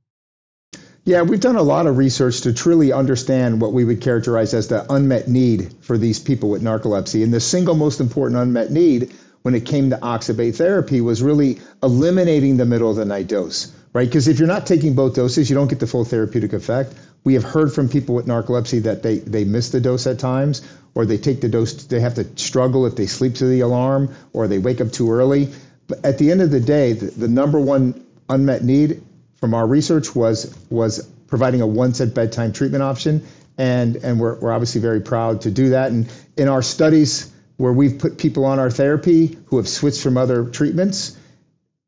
Yeah, 1.05 1.23
we've 1.23 1.39
done 1.39 1.55
a 1.55 1.63
lot 1.63 1.87
of 1.87 1.97
research 1.97 2.41
to 2.41 2.53
truly 2.53 2.91
understand 2.91 3.61
what 3.61 3.73
we 3.73 3.85
would 3.85 4.01
characterize 4.01 4.53
as 4.53 4.67
the 4.67 4.91
unmet 4.91 5.27
need 5.27 5.73
for 5.81 5.97
these 5.97 6.19
people 6.19 6.49
with 6.49 6.61
narcolepsy. 6.61 7.23
And 7.23 7.33
the 7.33 7.39
single 7.39 7.75
most 7.75 7.99
important 7.99 8.39
unmet 8.39 8.69
need 8.69 9.13
when 9.41 9.55
it 9.55 9.65
came 9.65 9.91
to 9.91 9.97
oxybate 9.97 10.55
therapy 10.55 11.01
was 11.01 11.23
really 11.23 11.59
eliminating 11.81 12.57
the 12.57 12.65
middle 12.65 12.89
of 12.89 12.97
the 12.97 13.05
night 13.05 13.27
dose, 13.27 13.73
right? 13.93 14.07
Because 14.07 14.27
if 14.27 14.39
you're 14.39 14.47
not 14.47 14.67
taking 14.67 14.93
both 14.93 15.15
doses, 15.15 15.49
you 15.49 15.55
don't 15.55 15.69
get 15.69 15.79
the 15.79 15.87
full 15.87 16.03
therapeutic 16.03 16.53
effect. 16.53 16.93
We 17.23 17.35
have 17.35 17.43
heard 17.43 17.73
from 17.73 17.89
people 17.89 18.15
with 18.15 18.27
narcolepsy 18.27 18.83
that 18.83 19.01
they, 19.01 19.19
they 19.19 19.45
miss 19.45 19.69
the 19.69 19.79
dose 19.79 20.05
at 20.07 20.19
times, 20.19 20.61
or 20.93 21.05
they 21.05 21.17
take 21.17 21.41
the 21.41 21.49
dose, 21.49 21.85
they 21.85 22.01
have 22.01 22.15
to 22.15 22.25
struggle 22.37 22.85
if 22.85 22.95
they 22.95 23.07
sleep 23.07 23.35
to 23.35 23.45
the 23.45 23.61
alarm, 23.61 24.13
or 24.33 24.47
they 24.47 24.59
wake 24.59 24.81
up 24.81 24.91
too 24.91 25.11
early. 25.11 25.49
But 25.87 26.05
at 26.05 26.17
the 26.17 26.31
end 26.31 26.41
of 26.41 26.51
the 26.51 26.59
day, 26.59 26.93
the, 26.93 27.05
the 27.05 27.27
number 27.27 27.59
one 27.59 28.05
unmet 28.27 28.63
need 28.63 29.01
from 29.39 29.53
our 29.53 29.65
research 29.65 30.15
was 30.15 30.55
was 30.69 31.07
providing 31.27 31.61
a 31.61 31.67
once 31.67 32.01
at 32.01 32.13
bedtime 32.13 32.53
treatment 32.53 32.83
option, 32.83 33.25
and 33.57 33.95
and 33.97 34.19
we're, 34.19 34.39
we're 34.39 34.51
obviously 34.51 34.81
very 34.81 35.01
proud 35.01 35.41
to 35.41 35.51
do 35.51 35.69
that. 35.69 35.91
And 35.91 36.11
in 36.37 36.47
our 36.47 36.61
studies, 36.61 37.31
where 37.57 37.73
we've 37.73 37.99
put 37.99 38.17
people 38.17 38.45
on 38.45 38.57
our 38.57 38.71
therapy 38.71 39.37
who 39.47 39.57
have 39.57 39.67
switched 39.67 40.01
from 40.01 40.17
other 40.17 40.45
treatments 40.45 41.17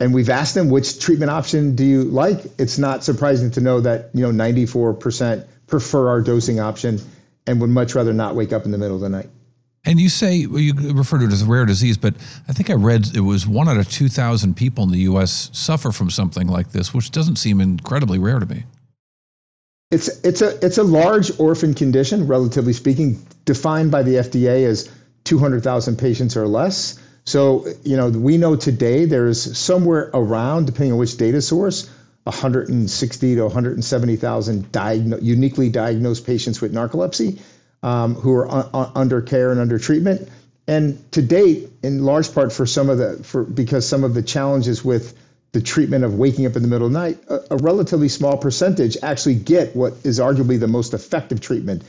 and 0.01 0.13
we've 0.13 0.29
asked 0.29 0.55
them 0.55 0.69
which 0.69 0.99
treatment 0.99 1.31
option 1.31 1.75
do 1.75 1.85
you 1.85 2.03
like 2.03 2.39
it's 2.59 2.77
not 2.77 3.05
surprising 3.05 3.51
to 3.51 3.61
know 3.61 3.79
that 3.79 4.09
you 4.13 4.21
know 4.21 4.31
94% 4.31 5.45
prefer 5.67 6.09
our 6.09 6.21
dosing 6.21 6.59
option 6.59 6.99
and 7.47 7.61
would 7.61 7.69
much 7.69 7.95
rather 7.95 8.11
not 8.11 8.35
wake 8.35 8.51
up 8.51 8.65
in 8.65 8.71
the 8.71 8.77
middle 8.77 8.95
of 8.95 9.01
the 9.01 9.09
night 9.09 9.29
and 9.85 9.99
you 9.99 10.09
say 10.09 10.45
well, 10.45 10.59
you 10.59 10.73
refer 10.93 11.17
to 11.19 11.25
it 11.25 11.31
as 11.31 11.41
a 11.41 11.45
rare 11.45 11.65
disease, 11.65 11.97
but 11.97 12.13
I 12.47 12.53
think 12.53 12.69
I 12.69 12.73
read 12.73 13.15
it 13.15 13.21
was 13.21 13.47
one 13.47 13.67
out 13.67 13.77
of 13.77 13.89
two 13.89 14.09
thousand 14.09 14.55
people 14.55 14.83
in 14.83 14.91
the 14.91 14.99
U.S. 14.99 15.49
suffer 15.53 15.91
from 15.91 16.09
something 16.09 16.47
like 16.47 16.71
this, 16.71 16.93
which 16.93 17.11
doesn't 17.11 17.37
seem 17.37 17.61
incredibly 17.61 18.19
rare 18.19 18.39
to 18.39 18.45
me. 18.45 18.63
It's 19.89 20.07
it's 20.23 20.41
a 20.41 20.63
it's 20.65 20.77
a 20.77 20.83
large 20.83 21.39
orphan 21.39 21.73
condition, 21.73 22.27
relatively 22.27 22.73
speaking, 22.73 23.25
defined 23.45 23.91
by 23.91 24.03
the 24.03 24.15
FDA 24.15 24.65
as 24.67 24.89
200,000 25.23 25.97
patients 25.97 26.37
or 26.37 26.47
less. 26.47 26.99
So, 27.25 27.67
you 27.83 27.97
know, 27.97 28.09
we 28.09 28.37
know 28.37 28.55
today 28.55 29.05
there's 29.05 29.57
somewhere 29.57 30.09
around, 30.13 30.65
depending 30.65 30.93
on 30.93 30.97
which 30.97 31.17
data 31.17 31.41
source, 31.41 31.87
160 32.23 33.35
to 33.35 33.43
170,000 33.43 34.71
diagno- 34.71 35.21
uniquely 35.21 35.69
diagnosed 35.69 36.25
patients 36.25 36.61
with 36.61 36.73
narcolepsy 36.73 37.39
um, 37.83 38.15
who 38.15 38.33
are 38.33 38.49
un- 38.49 38.91
under 38.95 39.21
care 39.21 39.51
and 39.51 39.59
under 39.59 39.79
treatment. 39.79 40.29
And 40.67 41.11
to 41.13 41.21
date, 41.21 41.69
in 41.83 42.03
large 42.03 42.33
part 42.33 42.53
for 42.53 42.65
some 42.65 42.89
of 42.89 42.97
the, 42.97 43.23
for 43.23 43.43
because 43.43 43.87
some 43.87 44.03
of 44.03 44.13
the 44.13 44.21
challenges 44.21 44.85
with 44.85 45.17
the 45.51 45.61
treatment 45.61 46.05
of 46.05 46.15
waking 46.15 46.45
up 46.45 46.55
in 46.55 46.61
the 46.61 46.67
middle 46.67 46.87
of 46.87 46.93
the 46.93 46.99
night, 46.99 47.17
a, 47.27 47.55
a 47.55 47.57
relatively 47.57 48.07
small 48.07 48.37
percentage 48.37 48.97
actually 49.03 49.35
get 49.35 49.75
what 49.75 49.93
is 50.03 50.19
arguably 50.19 50.59
the 50.59 50.67
most 50.67 50.93
effective 50.93 51.41
treatment. 51.41 51.83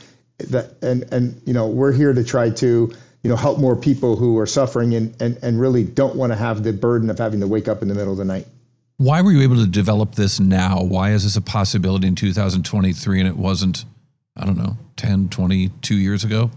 That 0.49 0.73
and 0.81 1.03
and 1.13 1.41
you 1.45 1.53
know 1.53 1.67
we're 1.67 1.93
here 1.93 2.11
to 2.11 2.23
try 2.23 2.49
to 2.49 2.91
you 3.23 3.29
know, 3.29 3.37
help 3.37 3.57
more 3.57 3.75
people 3.75 4.17
who 4.17 4.37
are 4.37 4.45
suffering 4.45 4.93
and, 4.93 5.19
and, 5.21 5.39
and 5.41 5.59
really 5.59 5.83
don't 5.83 6.15
want 6.15 6.33
to 6.33 6.35
have 6.35 6.61
the 6.61 6.73
burden 6.73 7.09
of 7.09 7.17
having 7.17 7.39
to 7.39 7.47
wake 7.47 7.67
up 7.67 7.81
in 7.81 7.87
the 7.87 7.95
middle 7.95 8.11
of 8.11 8.17
the 8.17 8.25
night. 8.25 8.45
Why 8.97 9.21
were 9.21 9.31
you 9.31 9.41
able 9.41 9.55
to 9.55 9.65
develop 9.65 10.15
this 10.15 10.39
now? 10.39 10.83
Why 10.83 11.11
is 11.11 11.23
this 11.23 11.35
a 11.37 11.41
possibility 11.41 12.07
in 12.07 12.15
2023 12.15 13.19
and 13.19 13.27
it 13.27 13.37
wasn't, 13.37 13.85
I 14.35 14.45
don't 14.45 14.57
know, 14.57 14.77
10, 14.97 15.29
22 15.29 15.95
years 15.95 16.23
ago? 16.23 16.51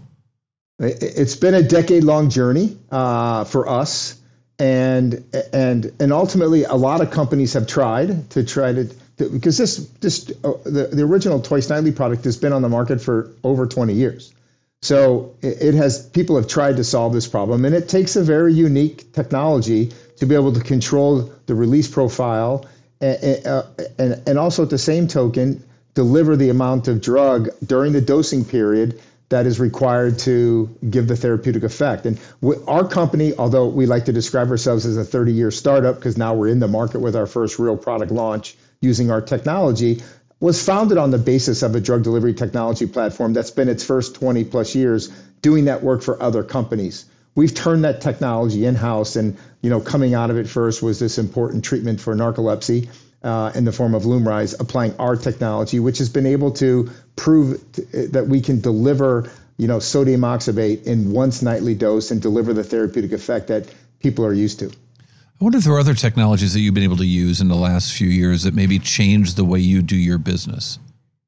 It's 0.79 1.35
been 1.35 1.53
a 1.53 1.63
decade 1.63 2.03
long 2.03 2.29
journey 2.29 2.77
uh, 2.91 3.43
for 3.45 3.67
us. 3.67 4.19
And, 4.59 5.23
and, 5.53 5.91
and 5.99 6.11
ultimately, 6.11 6.63
a 6.63 6.73
lot 6.73 7.01
of 7.01 7.11
companies 7.11 7.53
have 7.53 7.67
tried 7.67 8.31
to 8.31 8.43
try 8.43 8.73
to, 8.73 8.89
to 9.17 9.29
because 9.29 9.57
this, 9.57 9.77
this 10.01 10.31
uh, 10.43 10.53
the, 10.63 10.89
the 10.91 11.03
original 11.03 11.41
twice 11.41 11.69
nightly 11.69 11.91
product 11.91 12.23
has 12.23 12.37
been 12.37 12.53
on 12.53 12.63
the 12.63 12.69
market 12.69 12.99
for 12.99 13.31
over 13.43 13.67
20 13.67 13.93
years. 13.93 14.33
So 14.81 15.35
it 15.41 15.73
has 15.73 16.07
people 16.07 16.35
have 16.35 16.47
tried 16.47 16.77
to 16.77 16.83
solve 16.83 17.13
this 17.13 17.27
problem, 17.27 17.65
and 17.65 17.73
it 17.73 17.89
takes 17.89 18.15
a 18.15 18.23
very 18.23 18.53
unique 18.53 19.11
technology 19.11 19.91
to 20.17 20.25
be 20.27 20.35
able 20.35 20.53
to 20.53 20.61
control 20.61 21.33
the 21.47 21.55
release 21.55 21.87
profile, 21.87 22.65
and, 23.01 23.45
uh, 23.45 23.63
and, 23.97 24.27
and 24.27 24.39
also 24.39 24.63
at 24.63 24.69
the 24.69 24.77
same 24.77 25.07
token 25.07 25.63
deliver 25.97 26.35
the 26.35 26.49
amount 26.49 26.87
of 26.87 27.01
drug 27.01 27.49
during 27.65 27.91
the 27.91 28.01
dosing 28.01 28.45
period 28.45 29.01
that 29.29 29.47
is 29.47 29.59
required 29.59 30.19
to 30.19 30.69
give 30.87 31.07
the 31.07 31.15
therapeutic 31.15 31.63
effect. 31.63 32.05
And 32.05 32.19
our 32.67 32.87
company, 32.87 33.33
although 33.35 33.67
we 33.67 33.87
like 33.87 34.05
to 34.05 34.13
describe 34.13 34.51
ourselves 34.51 34.85
as 34.85 34.95
a 34.95 35.03
30 35.03 35.31
year 35.31 35.49
startup 35.49 35.95
because 35.95 36.15
now 36.15 36.35
we're 36.35 36.49
in 36.49 36.59
the 36.59 36.67
market 36.67 36.99
with 36.99 37.15
our 37.15 37.25
first 37.25 37.57
real 37.57 37.75
product 37.75 38.11
launch 38.11 38.55
using 38.79 39.09
our 39.09 39.21
technology, 39.21 40.03
was 40.39 40.63
founded 40.63 40.99
on 40.99 41.09
the 41.09 41.17
basis 41.17 41.63
of 41.63 41.73
a 41.73 41.81
drug 41.81 42.03
delivery 42.03 42.35
technology 42.35 42.85
platform 42.85 43.33
that's 43.33 43.49
been 43.49 43.67
its 43.67 43.83
first 43.83 44.13
20 44.13 44.43
plus 44.43 44.75
years 44.75 45.09
doing 45.41 45.65
that 45.65 45.81
work 45.81 46.03
for 46.03 46.21
other 46.21 46.43
companies. 46.43 47.05
we've 47.33 47.55
turned 47.55 47.83
that 47.85 48.01
technology 48.01 48.65
in 48.65 48.75
house, 48.75 49.15
and 49.15 49.37
you 49.63 49.71
know, 49.71 49.79
coming 49.79 50.13
out 50.13 50.29
of 50.29 50.37
it 50.37 50.47
first 50.47 50.83
was 50.83 50.99
this 50.99 51.17
important 51.17 51.65
treatment 51.65 51.99
for 51.99 52.15
narcolepsy. 52.15 52.87
Uh, 53.23 53.51
in 53.55 53.65
the 53.65 53.71
form 53.71 53.95
of 53.95 54.03
Lumryz, 54.03 54.55
applying 54.59 54.95
our 54.97 55.15
technology, 55.15 55.79
which 55.79 55.97
has 55.97 56.07
been 56.07 56.27
able 56.27 56.51
to 56.51 56.91
prove 57.15 57.59
t- 57.73 57.81
that 58.11 58.27
we 58.27 58.41
can 58.41 58.61
deliver, 58.61 59.29
you 59.57 59.67
know, 59.67 59.79
sodium 59.79 60.21
oxybate 60.21 60.83
in 60.83 61.11
once 61.11 61.41
nightly 61.41 61.73
dose 61.73 62.11
and 62.11 62.21
deliver 62.21 62.53
the 62.53 62.63
therapeutic 62.63 63.11
effect 63.11 63.47
that 63.47 63.73
people 63.99 64.23
are 64.23 64.33
used 64.33 64.59
to. 64.59 64.67
I 64.67 65.43
wonder 65.43 65.57
if 65.57 65.63
there 65.63 65.73
are 65.73 65.79
other 65.79 65.93
technologies 65.93 66.53
that 66.53 66.61
you've 66.61 66.75
been 66.75 66.83
able 66.83 66.97
to 66.97 67.05
use 67.05 67.41
in 67.41 67.47
the 67.47 67.55
last 67.55 67.93
few 67.93 68.07
years 68.07 68.43
that 68.43 68.53
maybe 68.53 68.79
change 68.79 69.33
the 69.33 69.45
way 69.45 69.59
you 69.59 69.81
do 69.81 69.95
your 69.95 70.19
business. 70.19 70.79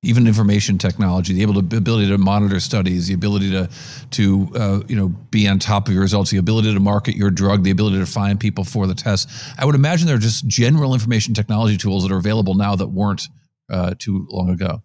Even 0.02 0.28
information 0.28 0.78
technology, 0.78 1.34
the 1.34 1.42
able 1.42 1.62
to, 1.62 1.78
ability 1.78 2.08
to 2.08 2.18
monitor 2.18 2.62
studies, 2.62 3.08
the 3.08 3.14
ability 3.14 3.52
to 3.52 3.70
to 4.12 4.50
uh, 4.56 4.80
you 4.88 4.96
know 4.96 5.10
be 5.10 5.46
on 5.48 5.60
top 5.60 5.88
of 5.88 5.94
your 5.94 6.04
results, 6.04 6.32
the 6.32 6.38
ability 6.38 6.74
to 6.74 6.80
market 6.80 7.16
your 7.18 7.30
drug, 7.30 7.64
the 7.64 7.72
ability 7.72 8.00
to 8.00 8.06
find 8.06 8.40
people 8.40 8.64
for 8.64 8.88
the 8.88 8.96
test. 8.96 9.30
I 9.58 9.66
would 9.66 9.76
imagine 9.76 10.08
there 10.08 10.16
are 10.16 10.20
just 10.20 10.48
general 10.48 10.94
information 10.94 11.34
technology 11.34 11.76
tools 11.76 12.04
that 12.04 12.14
are 12.14 12.18
available 12.18 12.56
now 12.56 12.76
that 12.78 12.88
weren't 12.88 13.28
uh, 13.70 13.94
too 14.00 14.26
long 14.30 14.50
ago. 14.52 14.82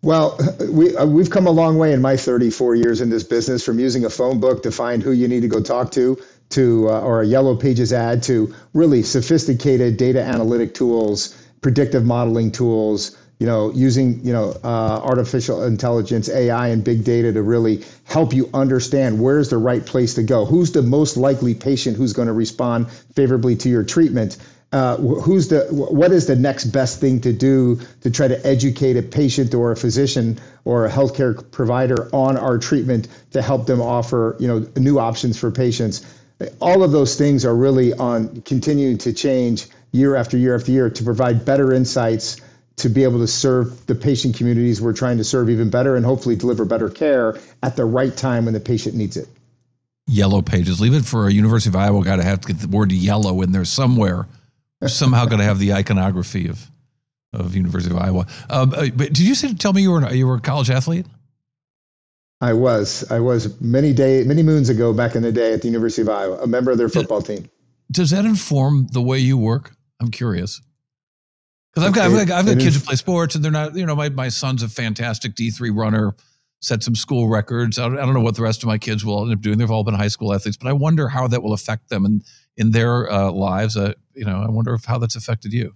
Well, 0.00 0.38
we 0.70 0.96
uh, 0.96 1.06
we've 1.06 1.30
come 1.30 1.46
a 1.46 1.50
long 1.50 1.76
way 1.76 1.92
in 1.92 2.00
my 2.00 2.16
34 2.16 2.76
years 2.76 3.00
in 3.00 3.10
this 3.10 3.24
business, 3.24 3.64
from 3.64 3.80
using 3.80 4.04
a 4.04 4.10
phone 4.10 4.38
book 4.38 4.62
to 4.62 4.70
find 4.70 5.02
who 5.02 5.10
you 5.10 5.26
need 5.26 5.40
to 5.40 5.48
go 5.48 5.60
talk 5.60 5.90
to, 5.92 6.18
to 6.50 6.88
uh, 6.88 7.00
or 7.00 7.22
a 7.22 7.26
yellow 7.26 7.56
pages 7.56 7.92
ad, 7.92 8.22
to 8.24 8.54
really 8.72 9.02
sophisticated 9.02 9.96
data 9.96 10.22
analytic 10.22 10.74
tools, 10.74 11.36
predictive 11.62 12.04
modeling 12.04 12.52
tools. 12.52 13.16
You 13.38 13.46
know, 13.46 13.70
using 13.70 14.24
you 14.24 14.32
know 14.32 14.52
uh, 14.64 15.00
artificial 15.04 15.62
intelligence, 15.62 16.28
AI, 16.28 16.68
and 16.68 16.82
big 16.82 17.04
data 17.04 17.32
to 17.32 17.42
really 17.42 17.84
help 18.04 18.32
you 18.32 18.50
understand 18.52 19.20
where's 19.20 19.48
the 19.48 19.58
right 19.58 19.84
place 19.84 20.14
to 20.14 20.24
go, 20.24 20.44
who's 20.44 20.72
the 20.72 20.82
most 20.82 21.16
likely 21.16 21.54
patient 21.54 21.96
who's 21.96 22.14
going 22.14 22.28
to 22.28 22.34
respond 22.34 22.90
favorably 22.90 23.54
to 23.56 23.68
your 23.68 23.84
treatment 23.84 24.36
uh, 24.70 24.96
who's 24.96 25.48
the 25.48 25.66
what 25.70 26.12
is 26.12 26.26
the 26.26 26.36
next 26.36 26.66
best 26.66 27.00
thing 27.00 27.22
to 27.22 27.32
do 27.32 27.80
to 28.02 28.10
try 28.10 28.28
to 28.28 28.46
educate 28.46 28.98
a 28.98 29.02
patient 29.02 29.54
or 29.54 29.72
a 29.72 29.76
physician 29.76 30.38
or 30.64 30.84
a 30.84 30.90
healthcare 30.90 31.50
provider 31.50 32.14
on 32.14 32.36
our 32.36 32.58
treatment 32.58 33.08
to 33.30 33.40
help 33.40 33.66
them 33.66 33.80
offer 33.80 34.36
you 34.38 34.46
know 34.46 34.66
new 34.76 34.98
options 34.98 35.38
for 35.38 35.50
patients? 35.50 36.04
All 36.60 36.82
of 36.82 36.92
those 36.92 37.16
things 37.16 37.46
are 37.46 37.54
really 37.54 37.94
on 37.94 38.42
continuing 38.42 38.98
to 38.98 39.14
change 39.14 39.66
year 39.90 40.14
after 40.14 40.36
year 40.36 40.54
after 40.54 40.70
year 40.70 40.90
to 40.90 41.02
provide 41.02 41.46
better 41.46 41.72
insights 41.72 42.38
to 42.78 42.88
be 42.88 43.04
able 43.04 43.18
to 43.18 43.26
serve 43.26 43.86
the 43.86 43.94
patient 43.94 44.36
communities 44.36 44.80
we're 44.80 44.92
trying 44.92 45.18
to 45.18 45.24
serve 45.24 45.50
even 45.50 45.70
better 45.70 45.96
and 45.96 46.04
hopefully 46.04 46.36
deliver 46.36 46.64
better 46.64 46.88
care 46.88 47.38
at 47.62 47.76
the 47.76 47.84
right 47.84 48.16
time 48.16 48.44
when 48.44 48.54
the 48.54 48.60
patient 48.60 48.94
needs 48.94 49.16
it 49.16 49.28
yellow 50.06 50.42
pages 50.42 50.80
leave 50.80 50.94
it 50.94 51.04
for 51.04 51.28
a 51.28 51.32
university 51.32 51.70
of 51.70 51.76
iowa 51.76 52.02
guy 52.02 52.16
to 52.16 52.22
have 52.22 52.40
to 52.40 52.48
get 52.48 52.58
the 52.58 52.68
word 52.68 52.90
yellow 52.92 53.42
in 53.42 53.52
there 53.52 53.64
somewhere 53.64 54.26
somehow 54.86 55.24
going 55.24 55.38
to 55.38 55.44
have 55.44 55.58
the 55.58 55.72
iconography 55.72 56.48
of 56.48 56.70
of 57.32 57.54
University 57.54 57.94
of 57.94 58.00
Iowa. 58.00 58.26
Um, 58.48 58.72
uh, 58.74 58.88
but 58.94 59.12
did 59.12 59.20
you 59.20 59.34
say 59.34 59.54
tell 59.54 59.72
me 59.72 59.82
you 59.82 59.90
were 59.90 60.12
you 60.12 60.26
were 60.26 60.36
a 60.36 60.40
college 60.40 60.70
athlete? 60.70 61.06
I 62.40 62.52
was. 62.52 63.10
I 63.10 63.20
was 63.20 63.60
many 63.60 63.92
day 63.92 64.22
many 64.24 64.42
moons 64.42 64.68
ago 64.68 64.92
back 64.92 65.16
in 65.16 65.22
the 65.22 65.32
day 65.32 65.52
at 65.52 65.62
the 65.62 65.68
University 65.68 66.02
of 66.02 66.08
Iowa, 66.08 66.38
a 66.38 66.46
member 66.46 66.70
of 66.70 66.78
their 66.78 66.88
football 66.88 67.20
team. 67.20 67.48
Does 67.90 68.10
that 68.10 68.24
inform 68.24 68.86
the 68.92 69.02
way 69.02 69.18
you 69.18 69.36
work? 69.36 69.72
I'm 70.00 70.10
curious. 70.10 70.60
Because 71.74 71.88
I've 71.88 71.94
got, 71.94 72.10
I've 72.10 72.26
got, 72.26 72.38
I've 72.38 72.46
got 72.46 72.58
kids 72.58 72.76
who 72.76 72.82
play 72.82 72.96
sports, 72.96 73.34
and 73.34 73.44
they're 73.44 73.52
not. 73.52 73.76
You 73.76 73.86
know, 73.86 73.94
my 73.94 74.08
my 74.08 74.28
son's 74.28 74.62
a 74.62 74.68
fantastic 74.68 75.34
D3 75.34 75.70
runner, 75.74 76.14
set 76.60 76.82
some 76.82 76.94
school 76.94 77.28
records. 77.28 77.78
I 77.78 77.88
don't, 77.88 77.98
I 77.98 78.04
don't 78.04 78.14
know 78.14 78.20
what 78.20 78.36
the 78.36 78.42
rest 78.42 78.62
of 78.62 78.66
my 78.66 78.78
kids 78.78 79.04
will 79.04 79.22
end 79.22 79.32
up 79.32 79.40
doing. 79.40 79.58
They've 79.58 79.70
all 79.70 79.84
been 79.84 79.94
high 79.94 80.08
school 80.08 80.34
athletes, 80.34 80.56
but 80.56 80.68
I 80.68 80.72
wonder 80.72 81.08
how 81.08 81.28
that 81.28 81.42
will 81.42 81.52
affect 81.52 81.88
them 81.88 82.04
in 82.04 82.22
in 82.56 82.70
their 82.72 83.10
uh, 83.10 83.30
lives. 83.30 83.76
Uh, 83.76 83.92
you 84.14 84.24
know, 84.24 84.42
I 84.42 84.50
wonder 84.50 84.74
if 84.74 84.84
how 84.84 84.98
that's 84.98 85.16
affected 85.16 85.52
you. 85.52 85.74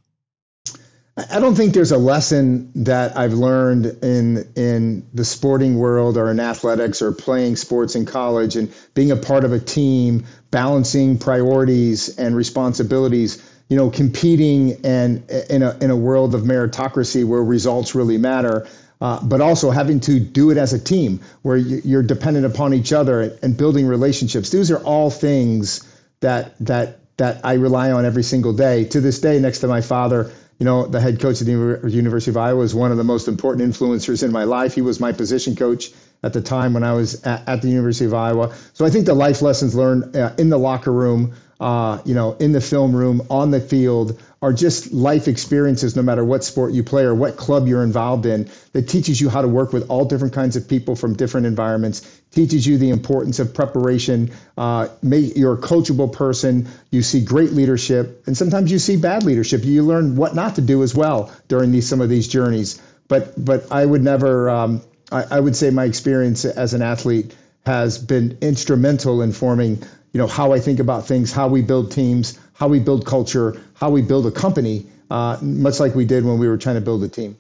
I 1.15 1.41
don't 1.41 1.55
think 1.55 1.75
there's 1.75 1.93
a 1.93 1.99
lesson 1.99 2.73
that 2.85 3.19
I've 3.19 3.35
learned 3.35 3.85
in 4.03 4.51
in 4.57 5.07
the 5.13 5.27
sporting 5.27 5.77
world 5.77 6.17
or 6.17 6.31
in 6.31 6.41
athletics 6.41 7.03
or 7.03 7.13
playing 7.13 7.57
sports 7.57 7.95
in 7.95 8.07
college 8.07 8.57
and 8.57 8.73
being 8.95 9.11
a 9.11 9.17
part 9.17 9.45
of 9.45 9.53
a 9.53 9.59
team, 9.59 10.25
balancing 10.51 11.19
priorities 11.19 12.19
and 12.19 12.35
responsibilities. 12.35 13.47
You 13.73 13.79
know, 13.79 13.89
competing 13.89 14.85
and 14.85 15.31
in 15.49 15.63
a 15.63 15.79
in 15.81 15.91
a 15.91 15.97
world 15.97 16.35
of 16.35 16.43
meritocracy 16.43 17.25
where 17.25 17.43
results 17.43 17.95
really 17.95 18.19
matter. 18.19 18.69
Uh, 19.01 19.19
but 19.25 19.41
also 19.41 19.71
having 19.71 19.99
to 20.01 20.21
do 20.21 20.51
it 20.51 20.59
as 20.59 20.75
a 20.75 20.79
team 20.79 21.21
where 21.41 21.57
you're 21.57 22.05
dependent 22.05 22.45
upon 22.47 22.75
each 22.75 22.93
other 22.93 23.37
and 23.43 23.57
building 23.57 23.87
relationships. 23.87 24.51
These 24.51 24.71
are 24.71 24.79
all 24.79 25.11
things 25.11 25.83
that 26.21 26.55
that 26.61 26.99
that 27.17 27.41
I 27.45 27.55
rely 27.55 27.93
on 27.93 28.05
every 28.05 28.23
single 28.23 28.53
day. 28.53 28.85
To 28.85 29.01
this 29.01 29.21
day, 29.21 29.41
next 29.41 29.61
to 29.61 29.69
my 29.69 29.81
father, 29.81 30.31
you 30.59 30.67
know, 30.67 30.87
the 30.87 31.01
head 31.01 31.19
coach 31.19 31.41
at 31.41 31.47
the 31.47 31.81
University 31.89 32.31
of 32.31 32.37
Iowa 32.37 32.63
is 32.63 32.75
one 32.75 32.93
of 32.93 32.99
the 32.99 33.05
most 33.05 33.27
important 33.27 33.69
influencers 33.69 34.23
in 34.23 34.33
my 34.33 34.45
life. 34.45 34.75
He 34.75 34.83
was 34.83 35.01
my 35.01 35.13
position 35.13 35.57
coach 35.57 35.91
at 36.23 36.33
the 36.33 36.41
time 36.41 36.75
when 36.75 36.85
I 36.85 36.93
was 36.93 37.25
at, 37.25 37.49
at 37.49 37.63
the 37.63 37.69
University 37.69 38.05
of 38.07 38.15
Iowa. 38.15 38.55
So 38.75 38.85
I 38.85 38.91
think 38.91 39.07
the 39.07 39.15
life 39.15 39.43
lessons 39.43 39.75
learned 39.75 40.17
uh, 40.17 40.35
in 40.39 40.51
the 40.51 40.59
locker 40.59 40.93
room, 40.93 41.35
uh, 41.59 42.01
you 42.05 42.15
know, 42.15 42.33
in 42.35 42.53
the 42.53 42.61
film 42.61 42.95
room, 42.95 43.27
on 43.31 43.51
the 43.51 43.61
field, 43.61 44.21
are 44.41 44.53
just 44.53 44.93
life 44.93 45.29
experiences, 45.29 45.95
no 45.95 46.03
matter 46.03 46.25
what 46.25 46.43
sport 46.43 46.73
you 46.73 46.83
play 46.83 47.05
or 47.05 47.15
what 47.15 47.37
club 47.37 47.69
you're 47.69 47.85
involved 47.85 48.27
in, 48.27 48.51
that 48.73 48.89
teaches 48.89 49.21
you 49.21 49.31
how 49.31 49.43
to 49.43 49.47
work 49.47 49.73
with 49.73 49.89
all 49.89 50.05
different 50.05 50.35
kinds 50.35 50.57
of 50.57 50.69
people 50.69 50.97
from 50.97 51.15
different 51.15 51.47
environments, 51.47 52.01
teaches 52.33 52.67
you 52.67 52.79
the 52.79 52.91
importance 52.91 53.39
of 53.39 53.55
preparation. 53.55 54.33
Uh, 54.59 54.89
make, 55.01 55.37
you're 55.37 55.55
a 55.55 55.59
coachable 55.61 56.13
person. 56.13 56.69
You 56.91 57.03
see 57.03 57.25
great 57.25 57.53
leadership, 57.53 58.25
and 58.27 58.37
sometimes 58.37 58.73
you 58.73 58.81
see 58.81 58.97
bad 58.97 59.23
leadership. 59.23 59.65
You 59.65 59.85
learn 59.85 60.17
what 60.17 60.35
not 60.35 60.57
to 60.57 60.61
do 60.61 60.83
as 60.83 60.93
well 60.93 61.33
during 61.47 61.71
these 61.71 61.89
some 61.89 62.01
of 62.01 62.09
these 62.09 62.27
journeys. 62.27 62.83
But 63.07 63.33
but 63.43 63.71
I 63.71 63.87
would 63.87 64.03
never. 64.03 64.51
Um, 64.51 64.83
I, 65.13 65.37
I 65.37 65.41
would 65.41 65.55
say 65.55 65.71
my 65.71 65.85
experience 65.85 66.45
as 66.45 66.75
an 66.75 66.83
athlete 66.83 67.35
has 67.67 67.99
been 67.99 68.39
instrumental 68.41 69.23
in 69.23 69.33
forming 69.33 69.83
you 70.13 70.19
know 70.19 70.27
how 70.27 70.53
I 70.53 70.61
think 70.61 70.79
about 70.79 71.07
things, 71.07 71.33
how 71.33 71.49
we 71.49 71.63
build 71.63 71.91
teams, 71.91 72.39
how 72.53 72.69
we 72.69 72.81
build 72.81 73.07
culture, 73.07 73.61
how 73.75 73.91
we 73.91 74.03
build 74.03 74.27
a 74.27 74.31
company, 74.31 74.87
uh, 75.11 75.39
much 75.41 75.81
like 75.81 75.95
we 75.95 76.05
did 76.05 76.25
when 76.25 76.39
we 76.39 76.49
were 76.49 76.59
trying 76.59 76.75
to 76.75 76.81
build 76.81 77.03
a 77.03 77.09
team. 77.09 77.37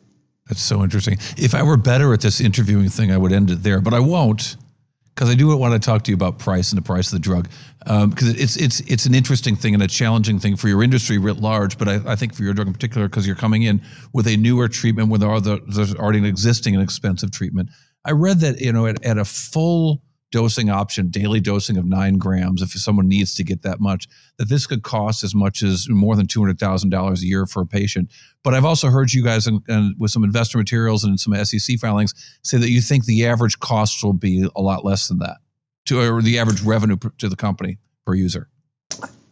That's 0.48 0.62
so 0.62 0.82
interesting. 0.82 1.18
If 1.36 1.54
I 1.54 1.62
were 1.62 1.76
better 1.76 2.12
at 2.12 2.20
this 2.20 2.40
interviewing 2.40 2.88
thing, 2.88 3.10
I 3.10 3.18
would 3.18 3.32
end 3.32 3.50
it 3.50 3.62
there, 3.62 3.80
but 3.80 3.94
I 3.94 4.00
won't 4.00 4.56
because 5.14 5.28
I 5.28 5.34
do 5.34 5.54
want 5.56 5.74
to 5.74 5.78
talk 5.78 6.04
to 6.04 6.10
you 6.10 6.14
about 6.14 6.38
price 6.38 6.72
and 6.72 6.78
the 6.78 6.82
price 6.82 7.08
of 7.08 7.12
the 7.12 7.18
drug 7.18 7.48
because 7.80 8.28
um, 8.28 8.34
it's 8.38 8.56
it's 8.56 8.80
it's 8.80 9.06
an 9.06 9.14
interesting 9.14 9.56
thing 9.56 9.74
and 9.74 9.82
a 9.82 9.88
challenging 9.88 10.38
thing 10.38 10.56
for 10.56 10.68
your 10.68 10.82
industry 10.82 11.18
writ 11.18 11.38
large, 11.38 11.76
but 11.78 11.88
I, 11.88 12.00
I 12.06 12.16
think 12.16 12.34
for 12.34 12.42
your 12.42 12.54
drug 12.54 12.66
in 12.66 12.72
particular 12.72 13.08
because 13.08 13.26
you're 13.26 13.36
coming 13.36 13.62
in 13.62 13.82
with 14.12 14.26
a 14.26 14.36
newer 14.36 14.68
treatment 14.68 15.10
with 15.10 15.20
there's 15.20 15.94
already 15.94 16.18
an 16.18 16.24
existing 16.24 16.74
and 16.74 16.82
expensive 16.82 17.30
treatment. 17.30 17.70
I 18.04 18.12
read 18.12 18.40
that 18.40 18.60
you 18.60 18.72
know 18.72 18.86
at, 18.86 19.04
at 19.04 19.18
a 19.18 19.24
full 19.24 20.02
dosing 20.32 20.70
option, 20.70 21.08
daily 21.08 21.38
dosing 21.38 21.76
of 21.76 21.84
nine 21.84 22.18
grams, 22.18 22.62
if 22.62 22.70
someone 22.70 23.06
needs 23.06 23.34
to 23.36 23.44
get 23.44 23.62
that 23.62 23.78
much, 23.78 24.08
that 24.38 24.48
this 24.48 24.66
could 24.66 24.82
cost 24.82 25.22
as 25.22 25.34
much 25.34 25.62
as 25.62 25.88
more 25.88 26.16
than 26.16 26.26
$200,000 26.26 27.22
a 27.22 27.26
year 27.26 27.46
for 27.46 27.62
a 27.62 27.66
patient. 27.66 28.10
But 28.42 28.54
I've 28.54 28.64
also 28.64 28.88
heard 28.88 29.12
you 29.12 29.22
guys, 29.22 29.46
in, 29.46 29.62
in, 29.68 29.94
with 29.98 30.10
some 30.10 30.24
investor 30.24 30.58
materials 30.58 31.04
and 31.04 31.20
some 31.20 31.32
SEC 31.44 31.78
filings, 31.78 32.14
say 32.42 32.58
that 32.58 32.70
you 32.70 32.80
think 32.80 33.04
the 33.04 33.26
average 33.26 33.60
cost 33.60 34.02
will 34.02 34.14
be 34.14 34.48
a 34.56 34.60
lot 34.60 34.84
less 34.84 35.06
than 35.06 35.20
that, 35.20 35.36
to 35.86 36.00
or 36.00 36.20
the 36.20 36.38
average 36.38 36.62
revenue 36.62 36.96
to 37.18 37.28
the 37.28 37.36
company 37.36 37.78
per 38.04 38.14
user. 38.14 38.48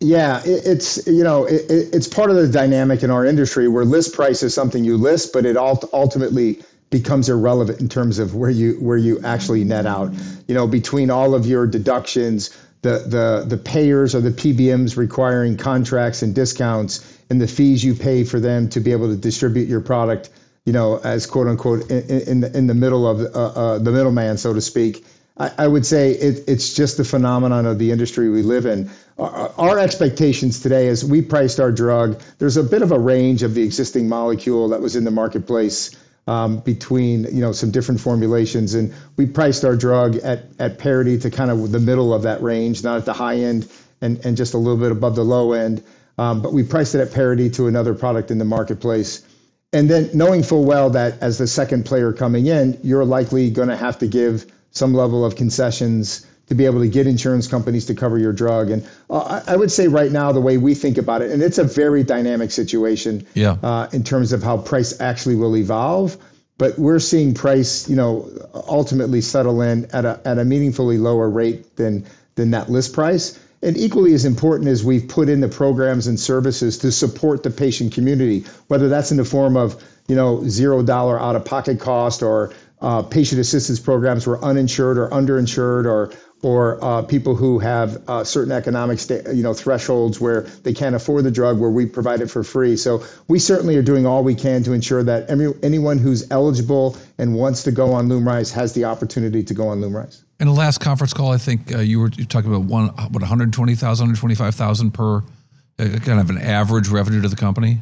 Yeah, 0.03 0.41
it's 0.47 1.07
you 1.07 1.23
know 1.23 1.45
it, 1.45 1.67
it's 1.69 2.09
part 2.09 2.31
of 2.31 2.37
the 2.37 2.49
dynamic 2.49 3.03
in 3.03 3.11
our 3.11 3.27
industry 3.27 3.69
where 3.69 3.85
list 3.85 4.15
price 4.15 4.43
is 4.43 4.55
something 4.55 4.83
you 4.83 4.97
list, 4.97 5.35
but 5.35 5.45
it 5.45 5.59
ultimately 5.59 6.63
becomes 6.91 7.29
irrelevant 7.29 7.81
in 7.81 7.89
terms 7.89 8.19
of 8.19 8.35
where 8.35 8.51
you 8.51 8.75
where 8.75 8.99
you 8.99 9.21
actually 9.23 9.65
net 9.65 9.87
out. 9.87 10.13
You 10.47 10.55
know, 10.55 10.67
between 10.67 11.11
all 11.11 11.35
of 11.35 11.47
your 11.47 11.67
deductions, 11.67 12.51
the 12.83 12.99
the 12.99 13.45
the 13.47 13.57
payers 13.57 14.15
or 14.15 14.21
the 14.21 14.31
PBMs 14.31 14.97
requiring 14.97 15.57
contracts 15.57 16.23
and 16.23 16.35
discounts, 16.35 17.19
and 17.31 17.41
the 17.41 17.47
fees 17.47 17.83
you 17.83 17.95
pay 17.95 18.25
for 18.25 18.41
them 18.41 18.69
to 18.71 18.81
be 18.81 18.93
able 18.93 19.09
to 19.09 19.17
distribute 19.17 19.69
your 19.69 19.81
product. 19.81 20.31
You 20.67 20.73
know, 20.73 20.99
as 20.99 21.27
quote 21.27 21.47
unquote 21.47 21.91
in, 21.91 22.21
in 22.21 22.41
the 22.41 22.57
in 22.57 22.67
the 22.67 22.75
middle 22.75 23.07
of 23.07 23.21
uh, 23.21 23.39
uh, 23.39 23.79
the 23.79 23.93
middleman, 23.93 24.37
so 24.37 24.53
to 24.53 24.61
speak. 24.61 25.05
I, 25.39 25.53
I 25.59 25.67
would 25.67 25.87
say 25.87 26.11
it, 26.11 26.49
it's 26.49 26.75
just 26.75 26.97
the 26.97 27.05
phenomenon 27.05 27.65
of 27.65 27.79
the 27.79 27.93
industry 27.93 28.29
we 28.29 28.43
live 28.43 28.67
in. 28.67 28.91
Our, 29.17 29.53
our 29.57 29.79
expectations 29.79 30.61
today, 30.61 30.89
as 30.89 31.03
we 31.03 31.23
priced 31.23 31.61
our 31.61 31.73
drug, 31.73 32.21
there's 32.39 32.59
a 32.59 32.63
bit 32.63 32.83
of 32.83 32.93
a 32.93 32.99
range 32.99 33.43
of 33.43 33.55
the 33.55 33.63
existing 33.63 34.09
molecule 34.09 34.69
that 34.71 34.83
was 34.83 34.97
in 34.97 35.05
the 35.05 35.11
marketplace 35.11 35.97
um, 36.31 36.59
between 36.61 37.25
you 37.25 37.41
know 37.41 37.51
some 37.51 37.73
different 37.73 38.01
formulations, 38.01 38.75
and 38.75 38.95
we 39.17 39.27
priced 39.27 39.65
our 39.65 39.75
drug 39.75 40.15
at 40.17 40.45
at 40.61 40.79
parity 40.79 41.19
to 41.19 41.31
kind 41.31 41.51
of 41.51 41.73
the 41.73 41.81
middle 41.81 42.15
of 42.15 42.23
that 42.23 42.41
range, 42.41 42.85
not 42.85 42.99
at 42.99 43.05
the 43.05 43.13
high 43.13 43.39
end 43.39 43.69
and 44.01 44.25
and 44.25 44.37
just 44.37 44.55
a 44.55 44.59
little 44.59 44.79
bit 44.79 44.93
above 44.93 45.17
the 45.17 45.25
low 45.25 45.53
end. 45.53 45.83
Um, 46.19 46.41
but 46.41 46.53
we 46.53 46.63
priced 46.63 46.95
it 46.95 47.01
at 47.01 47.13
parity 47.13 47.51
to 47.51 47.67
another 47.67 47.95
product 47.95 48.31
in 48.31 48.39
the 48.39 48.45
marketplace. 48.45 49.27
And 49.73 49.89
then 49.91 50.11
knowing 50.15 50.43
full 50.43 50.65
well 50.65 50.91
that 50.91 51.21
as 51.21 51.39
the 51.39 51.47
second 51.47 51.85
player 51.87 52.13
coming 52.13 52.47
in, 52.47 52.79
you're 52.83 53.05
likely 53.05 53.51
going 53.51 53.69
to 53.69 53.77
have 53.77 53.99
to 53.99 54.07
give 54.07 54.47
some 54.71 54.95
level 54.95 55.25
of 55.25 55.35
concessions 55.35 56.27
to 56.51 56.57
be 56.57 56.67
able 56.67 56.81
to 56.81 56.89
get 56.89 57.07
insurance 57.07 57.47
companies 57.47 57.87
to 57.87 57.95
cover 57.95 58.19
your 58.19 58.33
drug. 58.33 58.71
And 58.71 58.87
uh, 59.09 59.41
I 59.47 59.55
would 59.55 59.71
say 59.71 59.87
right 59.87 60.11
now, 60.11 60.33
the 60.33 60.41
way 60.41 60.59
we 60.59 60.75
think 60.75 60.99
about 60.99 61.23
it, 61.23 61.31
and 61.31 61.43
it's 61.43 61.59
a 61.59 61.65
very 61.65 62.03
dynamic 62.03 62.51
situation 62.51 63.25
yeah. 63.35 63.57
uh, 63.63 63.89
in 63.93 64.03
terms 64.03 64.33
of 64.33 64.43
how 64.43 64.59
price 64.59 65.01
actually 65.01 65.37
will 65.37 65.57
evolve. 65.57 66.17
But 66.59 66.77
we're 66.77 66.99
seeing 66.99 67.35
price, 67.35 67.89
you 67.89 67.95
know, 67.95 68.29
ultimately 68.53 69.21
settle 69.21 69.63
in 69.63 69.87
at 69.93 70.05
a, 70.05 70.21
at 70.25 70.39
a 70.39 70.45
meaningfully 70.45 70.99
lower 70.99 71.31
rate 71.31 71.77
than 71.77 72.05
than 72.35 72.51
that 72.51 72.69
list 72.69 72.95
price. 72.95 73.39
And 73.63 73.77
equally 73.77 74.13
as 74.15 74.25
important 74.25 74.69
is 74.69 74.85
we've 74.85 75.09
put 75.09 75.29
in 75.29 75.41
the 75.41 75.49
programs 75.49 76.09
and 76.09 76.19
services 76.19 76.79
to 76.79 76.91
support 76.91 77.45
the 77.45 77.51
patient 77.51 77.95
community, 77.95 78.45
whether 78.67 78.89
that's 78.89 79.11
in 79.11 79.19
the 79.19 79.25
form 79.25 79.57
of 79.57 79.83
you 80.09 80.17
know 80.17 80.43
zero 80.49 80.83
dollar 80.83 81.19
out 81.21 81.37
of 81.37 81.45
pocket 81.45 81.79
cost 81.79 82.25
or 82.25 82.53
uh, 82.81 83.03
patient 83.03 83.41
assistance 83.41 83.79
programs 83.79 84.27
where 84.27 84.43
uninsured 84.43 84.99
or 84.99 85.09
underinsured 85.11 85.85
or 85.85 86.13
or 86.43 86.83
uh, 86.83 87.03
people 87.03 87.35
who 87.35 87.59
have 87.59 88.03
uh, 88.09 88.25
certain 88.25 88.53
economic 88.53 88.99
sta- 88.99 89.33
you 89.33 89.43
know 89.43 89.55
thresholds 89.55 90.21
where 90.21 90.43
they 90.43 90.73
can't 90.73 90.95
afford 90.95 91.25
the 91.25 91.31
drug 91.31 91.59
where 91.59 91.71
we 91.71 91.87
provide 91.87 92.21
it 92.21 92.29
for 92.29 92.43
free 92.43 92.77
so 92.77 93.05
we 93.29 93.39
certainly 93.39 93.77
are 93.77 93.83
doing 93.83 94.07
all 94.07 94.25
we 94.25 94.35
can 94.35 94.63
to 94.63 94.73
ensure 94.73 95.03
that 95.03 95.29
every, 95.29 95.53
anyone 95.63 95.99
who's 95.99 96.31
eligible 96.31 96.97
and 97.19 97.35
wants 97.35 97.65
to 97.65 97.73
go 97.73 97.93
on 97.93 98.09
Lumryz 98.09 98.53
has 98.53 98.73
the 98.73 98.85
opportunity 98.85 99.43
to 99.45 99.55
go 99.55 99.69
on 99.69 99.81
Lumryz. 99.81 100.23
In 100.39 100.47
the 100.47 100.55
last 100.55 100.79
conference 100.79 101.13
call, 101.13 101.33
I 101.33 101.39
think 101.39 101.75
uh, 101.75 101.79
you 101.81 102.01
were 102.01 102.09
talking 102.09 102.51
about 102.51 102.65
one 102.65 102.89
what 102.89 103.21
120,000, 103.21 104.03
125,000 104.03 104.91
per 104.93 105.19
uh, 105.19 105.23
kind 105.79 106.21
of 106.21 106.31
an 106.31 106.39
average 106.39 106.89
revenue 106.89 107.21
to 107.23 107.29
the 107.29 107.37
company 107.37 107.81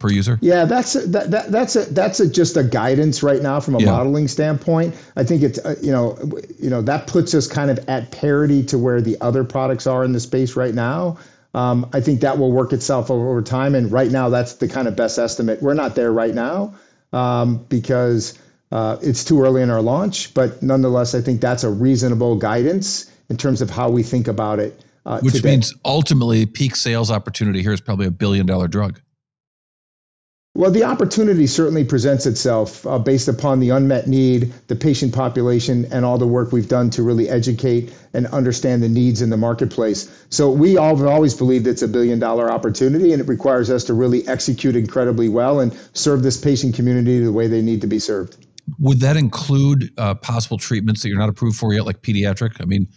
per 0.00 0.10
user? 0.10 0.38
Yeah, 0.40 0.64
that's 0.64 0.96
a, 0.96 1.06
that, 1.08 1.30
that 1.30 1.52
that's 1.52 1.76
a 1.76 1.84
that's 1.84 2.18
a, 2.18 2.28
just 2.28 2.56
a 2.56 2.64
guidance 2.64 3.22
right 3.22 3.40
now 3.40 3.60
from 3.60 3.76
a 3.76 3.78
yeah. 3.78 3.92
modeling 3.92 4.26
standpoint. 4.26 4.96
I 5.14 5.22
think 5.22 5.42
it's 5.42 5.58
uh, 5.60 5.76
you 5.80 5.92
know 5.92 6.18
you 6.58 6.70
know 6.70 6.82
that 6.82 7.06
puts 7.06 7.34
us 7.34 7.46
kind 7.46 7.70
of 7.70 7.88
at 7.88 8.10
parity 8.10 8.64
to 8.64 8.78
where 8.78 9.00
the 9.00 9.18
other 9.20 9.44
products 9.44 9.86
are 9.86 10.02
in 10.02 10.10
the 10.12 10.18
space 10.18 10.56
right 10.56 10.74
now. 10.74 11.18
Um, 11.54 11.90
I 11.92 12.00
think 12.00 12.20
that 12.20 12.38
will 12.38 12.52
work 12.52 12.72
itself 12.72 13.10
over, 13.10 13.28
over, 13.28 13.42
time, 13.42 13.74
and 13.74 13.92
right 13.92 14.10
now 14.10 14.28
that's 14.28 14.54
the 14.54 14.68
kind 14.68 14.88
of 14.88 14.96
best 14.96 15.18
estimate. 15.18 15.62
We're 15.62 15.74
not 15.74 15.94
there 15.94 16.12
right 16.12 16.34
now 16.34 16.74
um, 17.12 17.64
because 17.68 18.38
uh, 18.70 18.98
it's 19.02 19.24
too 19.24 19.42
early 19.42 19.62
in 19.62 19.70
our 19.70 19.82
launch, 19.82 20.32
but 20.32 20.62
nonetheless, 20.62 21.14
I 21.14 21.22
think 21.22 21.40
that's 21.40 21.64
a 21.64 21.70
reasonable 21.70 22.36
guidance 22.36 23.10
in 23.28 23.36
terms 23.36 23.62
of 23.62 23.70
how 23.70 23.90
we 23.90 24.04
think 24.04 24.28
about 24.28 24.60
it. 24.60 24.80
Uh, 25.04 25.18
Which 25.20 25.34
today. 25.34 25.50
means 25.50 25.74
ultimately, 25.84 26.46
peak 26.46 26.76
sales 26.76 27.10
opportunity 27.10 27.62
here 27.62 27.72
is 27.72 27.80
probably 27.80 28.06
a 28.06 28.12
billion 28.12 28.46
dollar 28.46 28.68
drug. 28.68 29.00
Well, 30.52 30.72
the 30.72 30.82
opportunity 30.82 31.46
certainly 31.46 31.84
presents 31.84 32.26
itself 32.26 32.84
uh, 32.84 32.98
based 32.98 33.28
upon 33.28 33.60
the 33.60 33.70
unmet 33.70 34.08
need, 34.08 34.52
the 34.66 34.74
patient 34.74 35.14
population, 35.14 35.86
and 35.92 36.04
all 36.04 36.18
the 36.18 36.26
work 36.26 36.50
we've 36.50 36.68
done 36.68 36.90
to 36.90 37.04
really 37.04 37.28
educate 37.28 37.94
and 38.12 38.26
understand 38.26 38.82
the 38.82 38.88
needs 38.88 39.22
in 39.22 39.30
the 39.30 39.36
marketplace. 39.36 40.10
So 40.28 40.50
we 40.50 40.76
all 40.76 40.96
have 40.96 41.06
always 41.06 41.34
believed 41.34 41.68
it's 41.68 41.82
a 41.82 41.88
billion 41.88 42.18
dollar 42.18 42.50
opportunity, 42.50 43.12
and 43.12 43.22
it 43.22 43.28
requires 43.28 43.70
us 43.70 43.84
to 43.84 43.94
really 43.94 44.26
execute 44.26 44.74
incredibly 44.74 45.28
well 45.28 45.60
and 45.60 45.72
serve 45.92 46.24
this 46.24 46.36
patient 46.36 46.74
community 46.74 47.20
the 47.20 47.32
way 47.32 47.46
they 47.46 47.62
need 47.62 47.82
to 47.82 47.86
be 47.86 48.00
served. 48.00 48.36
Would 48.80 49.00
that 49.00 49.16
include 49.16 49.92
uh, 49.98 50.14
possible 50.14 50.58
treatments 50.58 51.02
that 51.02 51.10
you're 51.10 51.18
not 51.18 51.28
approved 51.28 51.58
for 51.58 51.72
yet, 51.72 51.86
like 51.86 52.02
pediatric? 52.02 52.60
I 52.60 52.64
mean, 52.64 52.88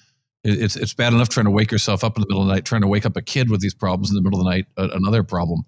it's 0.44 0.76
it's 0.76 0.96
bad 0.96 1.14
enough 1.14 1.30
trying 1.30 1.46
to 1.46 1.52
wake 1.52 1.72
yourself 1.72 2.04
up 2.04 2.18
in 2.18 2.22
the 2.22 2.28
middle 2.28 2.42
of 2.42 2.48
the 2.48 2.54
night, 2.56 2.66
trying 2.66 2.82
to 2.82 2.88
wake 2.88 3.06
up 3.06 3.16
a 3.16 3.22
kid 3.22 3.52
with 3.52 3.62
these 3.62 3.76
problems 3.76 4.10
in 4.10 4.16
the 4.16 4.24
middle 4.24 4.40
of 4.40 4.46
the 4.46 4.50
night. 4.50 4.66
another 4.76 5.22
problem. 5.22 5.66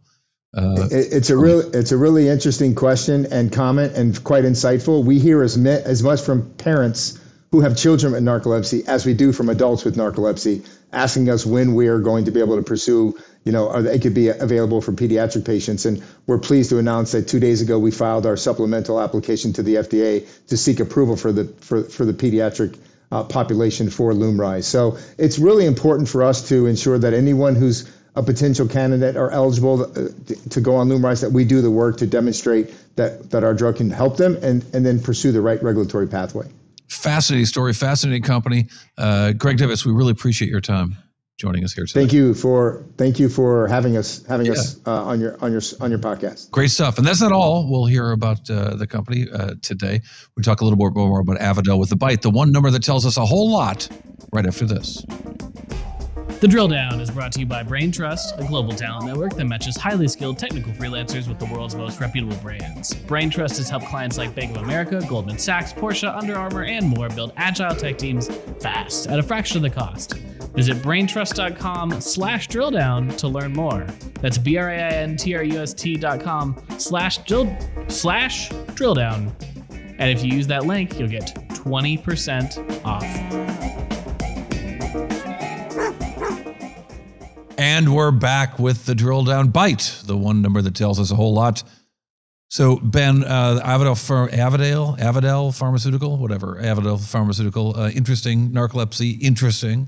Uh, 0.55 0.87
it's 0.89 1.29
a 1.29 1.37
real, 1.37 1.59
it's 1.75 1.91
a 1.91 1.97
really 1.97 2.29
interesting 2.29 2.75
question 2.75 3.27
and 3.31 3.51
comment, 3.51 3.93
and 3.93 4.23
quite 4.23 4.45
insightful. 4.45 5.03
We 5.03 5.19
hear 5.19 5.43
as 5.43 5.57
as 5.57 6.01
much 6.01 6.21
from 6.21 6.49
parents 6.51 7.19
who 7.51 7.59
have 7.61 7.75
children 7.75 8.13
with 8.13 8.23
narcolepsy 8.23 8.87
as 8.87 9.05
we 9.05 9.13
do 9.13 9.33
from 9.33 9.49
adults 9.49 9.83
with 9.83 9.97
narcolepsy, 9.97 10.65
asking 10.93 11.29
us 11.29 11.45
when 11.45 11.73
we 11.73 11.87
are 11.87 11.99
going 11.99 12.25
to 12.25 12.31
be 12.31 12.39
able 12.39 12.55
to 12.55 12.63
pursue, 12.63 13.17
you 13.43 13.51
know, 13.51 13.67
or 13.67 13.81
they 13.81 13.99
could 13.99 14.13
be 14.13 14.29
available 14.29 14.81
for 14.81 14.93
pediatric 14.93 15.45
patients. 15.45 15.85
And 15.85 16.01
we're 16.25 16.39
pleased 16.39 16.69
to 16.69 16.79
announce 16.79 17.11
that 17.11 17.27
two 17.27 17.41
days 17.41 17.61
ago 17.61 17.77
we 17.77 17.91
filed 17.91 18.25
our 18.25 18.37
supplemental 18.37 18.99
application 19.01 19.53
to 19.53 19.63
the 19.63 19.75
FDA 19.75 20.47
to 20.47 20.57
seek 20.57 20.79
approval 20.79 21.17
for 21.17 21.33
the 21.33 21.45
for, 21.45 21.83
for 21.83 22.05
the 22.05 22.13
pediatric 22.13 22.77
uh, 23.11 23.23
population 23.23 23.89
for 23.89 24.13
Lumryz. 24.13 24.63
So 24.63 24.97
it's 25.17 25.37
really 25.37 25.65
important 25.65 26.07
for 26.07 26.23
us 26.23 26.47
to 26.49 26.65
ensure 26.65 26.97
that 26.97 27.13
anyone 27.13 27.55
who's 27.55 27.91
a 28.15 28.23
potential 28.23 28.67
candidate 28.67 29.17
are 29.17 29.29
eligible 29.31 29.83
uh, 29.83 30.09
to 30.49 30.61
go 30.61 30.75
on 30.75 30.87
Lumryz, 30.89 31.21
that 31.21 31.31
we 31.31 31.43
do 31.45 31.61
the 31.61 31.71
work 31.71 31.97
to 31.97 32.07
demonstrate 32.07 32.73
that, 32.95 33.29
that 33.31 33.43
our 33.43 33.53
drug 33.53 33.77
can 33.77 33.89
help 33.89 34.17
them 34.17 34.37
and, 34.41 34.65
and 34.73 34.85
then 34.85 35.01
pursue 35.01 35.31
the 35.31 35.41
right 35.41 35.61
regulatory 35.61 36.07
pathway. 36.07 36.47
Fascinating 36.87 37.45
story, 37.45 37.73
fascinating 37.73 38.23
company. 38.23 38.67
Uh, 38.97 39.33
Greg 39.33 39.57
Divis, 39.57 39.85
we 39.85 39.91
really 39.91 40.11
appreciate 40.11 40.49
your 40.49 40.61
time 40.61 40.95
joining 41.37 41.63
us 41.63 41.73
here 41.73 41.85
today. 41.85 41.99
Thank 42.01 42.13
you 42.13 42.33
for 42.33 42.85
thank 42.97 43.19
you 43.19 43.27
for 43.27 43.67
having 43.67 43.97
us 43.97 44.23
having 44.25 44.45
yeah. 44.45 44.53
us 44.53 44.79
uh, 44.85 45.03
on 45.03 45.19
your 45.19 45.35
on 45.43 45.51
your 45.51 45.61
on 45.81 45.89
your 45.89 45.99
podcast. 45.99 46.51
Great 46.51 46.71
stuff, 46.71 46.97
and 46.97 47.05
that's 47.05 47.21
not 47.21 47.31
all. 47.31 47.69
We'll 47.69 47.85
hear 47.85 48.11
about 48.11 48.49
uh, 48.49 48.75
the 48.75 48.87
company 48.87 49.27
uh, 49.33 49.55
today. 49.61 50.01
We 50.37 50.43
talk 50.43 50.61
a 50.61 50.63
little 50.63 50.77
more, 50.77 50.91
more 50.91 51.19
about 51.19 51.39
Avadel 51.39 51.79
with 51.79 51.89
the 51.89 51.97
bite, 51.97 52.21
the 52.21 52.29
one 52.29 52.51
number 52.51 52.71
that 52.71 52.83
tells 52.83 53.05
us 53.05 53.17
a 53.17 53.25
whole 53.25 53.51
lot. 53.51 53.89
Right 54.31 54.45
after 54.45 54.65
this. 54.65 55.03
The 56.41 56.49
Drill 56.49 56.67
Down 56.67 56.99
is 56.99 57.09
brought 57.09 57.31
to 57.33 57.39
you 57.39 57.45
by 57.45 57.63
Braintrust, 57.63 58.37
a 58.37 58.45
global 58.45 58.73
talent 58.73 59.05
network 59.05 59.35
that 59.35 59.45
matches 59.45 59.77
highly 59.77 60.07
skilled 60.09 60.37
technical 60.37 60.73
freelancers 60.73 61.29
with 61.29 61.39
the 61.39 61.45
world's 61.45 61.75
most 61.75 62.01
reputable 62.01 62.35
brands. 62.37 62.93
Braintrust 62.93 63.57
has 63.57 63.69
helped 63.69 63.87
clients 63.87 64.17
like 64.17 64.35
Bank 64.35 64.55
of 64.55 64.61
America, 64.63 65.01
Goldman 65.07 65.39
Sachs, 65.39 65.71
Porsche, 65.71 66.13
Under 66.13 66.35
Armour, 66.35 66.65
and 66.65 66.87
more 66.87 67.07
build 67.09 67.31
agile 67.37 67.73
tech 67.73 67.97
teams 67.97 68.27
fast 68.59 69.07
at 69.07 69.17
a 69.17 69.23
fraction 69.23 69.57
of 69.57 69.63
the 69.63 69.69
cost. 69.69 70.15
Visit 70.55 70.77
braintrust.com 70.77 72.01
slash 72.01 72.47
drill 72.47 72.69
down 72.69 73.07
to 73.09 73.29
learn 73.29 73.53
more. 73.53 73.87
That's 74.21 74.37
B-R-A-I-N-T-R-U-S-T 74.37 75.95
dot 75.95 76.21
com 76.21 76.61
slash 76.77 77.19
drill 77.19 77.57
slash 77.87 78.49
drill 78.73 78.93
down. 78.93 79.33
And 79.97 80.11
if 80.11 80.23
you 80.23 80.33
use 80.33 80.47
that 80.47 80.65
link, 80.65 80.99
you'll 80.99 81.07
get 81.07 81.33
20% 81.49 82.85
off. 82.85 83.64
And 87.65 87.95
we're 87.95 88.11
back 88.11 88.59
with 88.59 88.85
the 88.85 88.93
drill 88.93 89.23
down 89.23 89.47
bite, 89.47 89.99
the 90.05 90.15
one 90.15 90.43
number 90.43 90.61
that 90.61 90.75
tells 90.75 90.99
us 90.99 91.09
a 91.09 91.15
whole 91.15 91.33
lot. 91.33 91.63
So 92.47 92.75
Ben, 92.75 93.23
uh, 93.23 93.59
Avadel, 93.65 94.29
Avadel, 94.29 94.99
Avadel 94.99 95.57
Pharmaceutical, 95.57 96.17
whatever, 96.17 96.59
Avadel 96.61 97.03
Pharmaceutical, 97.03 97.75
uh, 97.75 97.89
interesting 97.89 98.51
narcolepsy, 98.51 99.19
interesting. 99.19 99.87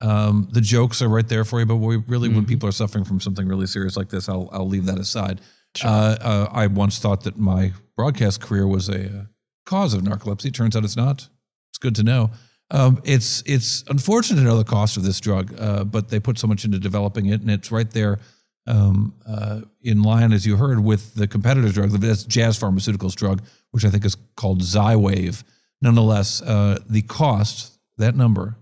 Um, 0.00 0.50
the 0.52 0.60
jokes 0.60 1.02
are 1.02 1.08
right 1.08 1.26
there 1.26 1.44
for 1.44 1.58
you, 1.58 1.66
but 1.66 1.76
we 1.76 1.96
really, 1.96 2.28
mm-hmm. 2.28 2.36
when 2.36 2.46
people 2.46 2.68
are 2.68 2.72
suffering 2.72 3.02
from 3.02 3.18
something 3.18 3.48
really 3.48 3.66
serious 3.66 3.96
like 3.96 4.08
this, 4.08 4.28
I'll 4.28 4.48
I'll 4.52 4.68
leave 4.68 4.86
that 4.86 5.00
aside. 5.00 5.40
Sure. 5.74 5.90
Uh, 5.90 6.16
uh 6.20 6.48
I 6.52 6.68
once 6.68 7.00
thought 7.00 7.24
that 7.24 7.36
my 7.36 7.72
broadcast 7.96 8.40
career 8.40 8.68
was 8.68 8.88
a 8.88 9.06
uh, 9.06 9.24
cause 9.66 9.94
of 9.94 10.02
narcolepsy. 10.02 10.54
Turns 10.54 10.76
out 10.76 10.84
it's 10.84 10.96
not. 10.96 11.28
It's 11.72 11.78
good 11.78 11.96
to 11.96 12.04
know. 12.04 12.30
Um, 12.72 13.00
it's 13.04 13.42
it's 13.46 13.82
unfortunate 13.88 14.40
to 14.40 14.44
know 14.44 14.56
the 14.56 14.64
cost 14.64 14.96
of 14.96 15.02
this 15.02 15.20
drug, 15.20 15.54
uh, 15.58 15.84
but 15.84 16.08
they 16.08 16.20
put 16.20 16.38
so 16.38 16.46
much 16.46 16.64
into 16.64 16.78
developing 16.78 17.26
it, 17.26 17.40
and 17.40 17.50
it's 17.50 17.72
right 17.72 17.90
there 17.90 18.20
um, 18.66 19.14
uh, 19.26 19.60
in 19.82 20.02
line, 20.02 20.32
as 20.32 20.46
you 20.46 20.56
heard, 20.56 20.80
with 20.80 21.14
the 21.14 21.26
competitor 21.26 21.70
drug, 21.72 21.90
that's 21.90 22.24
Jazz 22.24 22.58
Pharmaceuticals 22.58 23.14
drug, 23.14 23.42
which 23.72 23.84
I 23.84 23.90
think 23.90 24.04
is 24.04 24.16
called 24.36 24.60
Xywav. 24.60 25.42
Nonetheless, 25.82 26.42
uh, 26.42 26.78
the 26.88 27.02
cost, 27.02 27.78
that 27.96 28.14
number, 28.14 28.56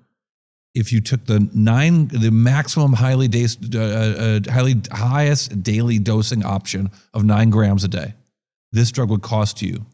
if 0.74 0.92
you 0.92 1.00
took 1.00 1.24
the 1.26 1.48
nine, 1.52 2.06
the 2.08 2.30
maximum 2.30 2.92
highly 2.92 3.28
dosed, 3.28 3.74
uh, 3.74 3.78
uh, 3.78 4.40
highly 4.48 4.76
highest 4.92 5.62
daily 5.62 5.98
dosing 5.98 6.44
option 6.44 6.90
of 7.12 7.24
nine 7.24 7.50
grams 7.50 7.84
a 7.84 7.88
day, 7.88 8.14
this 8.72 8.92
drug 8.92 9.10
would 9.10 9.22
cost 9.22 9.60
you 9.60 9.84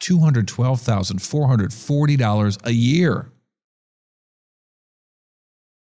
$212,440 0.00 2.66
a 2.66 2.72
year. 2.72 3.30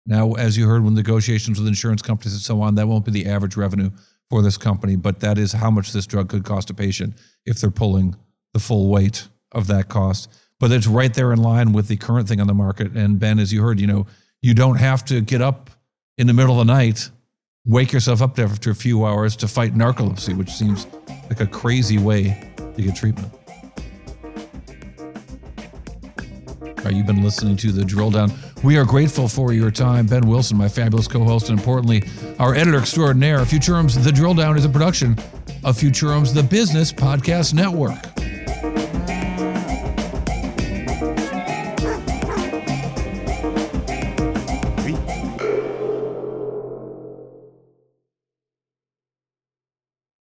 Now, 0.06 0.34
as 0.34 0.58
you 0.58 0.68
heard, 0.68 0.84
when 0.84 0.94
negotiations 0.94 1.60
with 1.60 1.68
insurance 1.68 2.02
companies 2.02 2.34
and 2.34 2.42
so 2.42 2.62
on, 2.62 2.76
that 2.76 2.88
won't 2.88 3.06
be 3.06 3.12
the 3.12 3.28
average 3.28 3.56
revenue 3.56 3.90
for 4.30 4.42
this 4.42 4.58
company, 4.58 4.96
but 4.96 5.20
that 5.22 5.38
is 5.38 5.54
how 5.54 5.70
much 5.70 5.94
this 5.94 6.06
drug 6.06 6.30
could 6.30 6.44
cost 6.44 6.70
a 6.70 6.74
patient 6.74 7.16
if 7.46 7.60
they're 7.60 7.72
pulling 7.72 8.16
the 8.54 8.60
full 8.60 8.90
weight 8.90 9.28
of 9.54 9.68
that 9.68 9.88
cost. 9.90 10.30
But 10.60 10.72
it's 10.72 10.88
right 10.88 11.14
there 11.14 11.34
in 11.34 11.42
line 11.42 11.74
with 11.74 11.88
the 11.88 11.98
current 11.98 12.28
thing 12.28 12.42
on 12.42 12.48
the 12.48 12.54
market. 12.54 12.94
And 12.94 13.20
Ben, 13.20 13.40
as 13.40 13.54
you 13.54 13.62
heard, 13.62 13.80
you 13.80 13.88
know, 13.88 14.06
you 14.42 14.54
don't 14.54 14.78
have 14.78 15.06
to 15.06 15.22
get 15.22 15.42
up 15.42 15.70
in 16.18 16.28
the 16.28 16.34
middle 16.34 16.60
of 16.60 16.68
the 16.68 16.74
night, 16.74 17.10
wake 17.66 17.94
yourself 17.94 18.22
up 18.22 18.38
after 18.40 18.72
a 18.72 18.76
few 18.76 19.06
hours 19.06 19.36
to 19.38 19.48
fight 19.48 19.74
narcolepsy, 19.74 20.36
which 20.36 20.52
seems 20.52 20.86
like 21.30 21.40
a 21.40 21.48
crazy 21.48 21.98
way 21.98 22.52
to 22.76 22.82
get 22.82 22.96
treatment. 22.96 23.32
You've 26.92 27.08
been 27.08 27.24
listening 27.24 27.58
to 27.58 27.72
the 27.72 27.86
drill 27.86 28.12
down. 28.12 28.32
We 28.64 28.78
are 28.78 28.86
grateful 28.86 29.28
for 29.28 29.54
your 29.54 29.72
time. 29.72 30.06
Ben 30.08 30.28
Wilson, 30.28 30.58
my 30.58 30.68
fabulous 30.68 31.08
co 31.08 31.24
host, 31.24 31.50
and 31.50 31.58
importantly, 31.58 32.04
our 32.40 32.56
editor 32.56 32.80
extraordinaire. 32.80 33.40
Futurum's 33.40 34.02
The 34.04 34.12
Drill 34.12 34.34
Down 34.34 34.58
is 34.58 34.66
a 34.66 34.70
production 34.70 35.18
of 35.64 35.78
Futurum's 35.78 36.34
The 36.34 36.44
Business 36.44 36.92
Podcast 36.92 37.54
Network. 37.54 38.33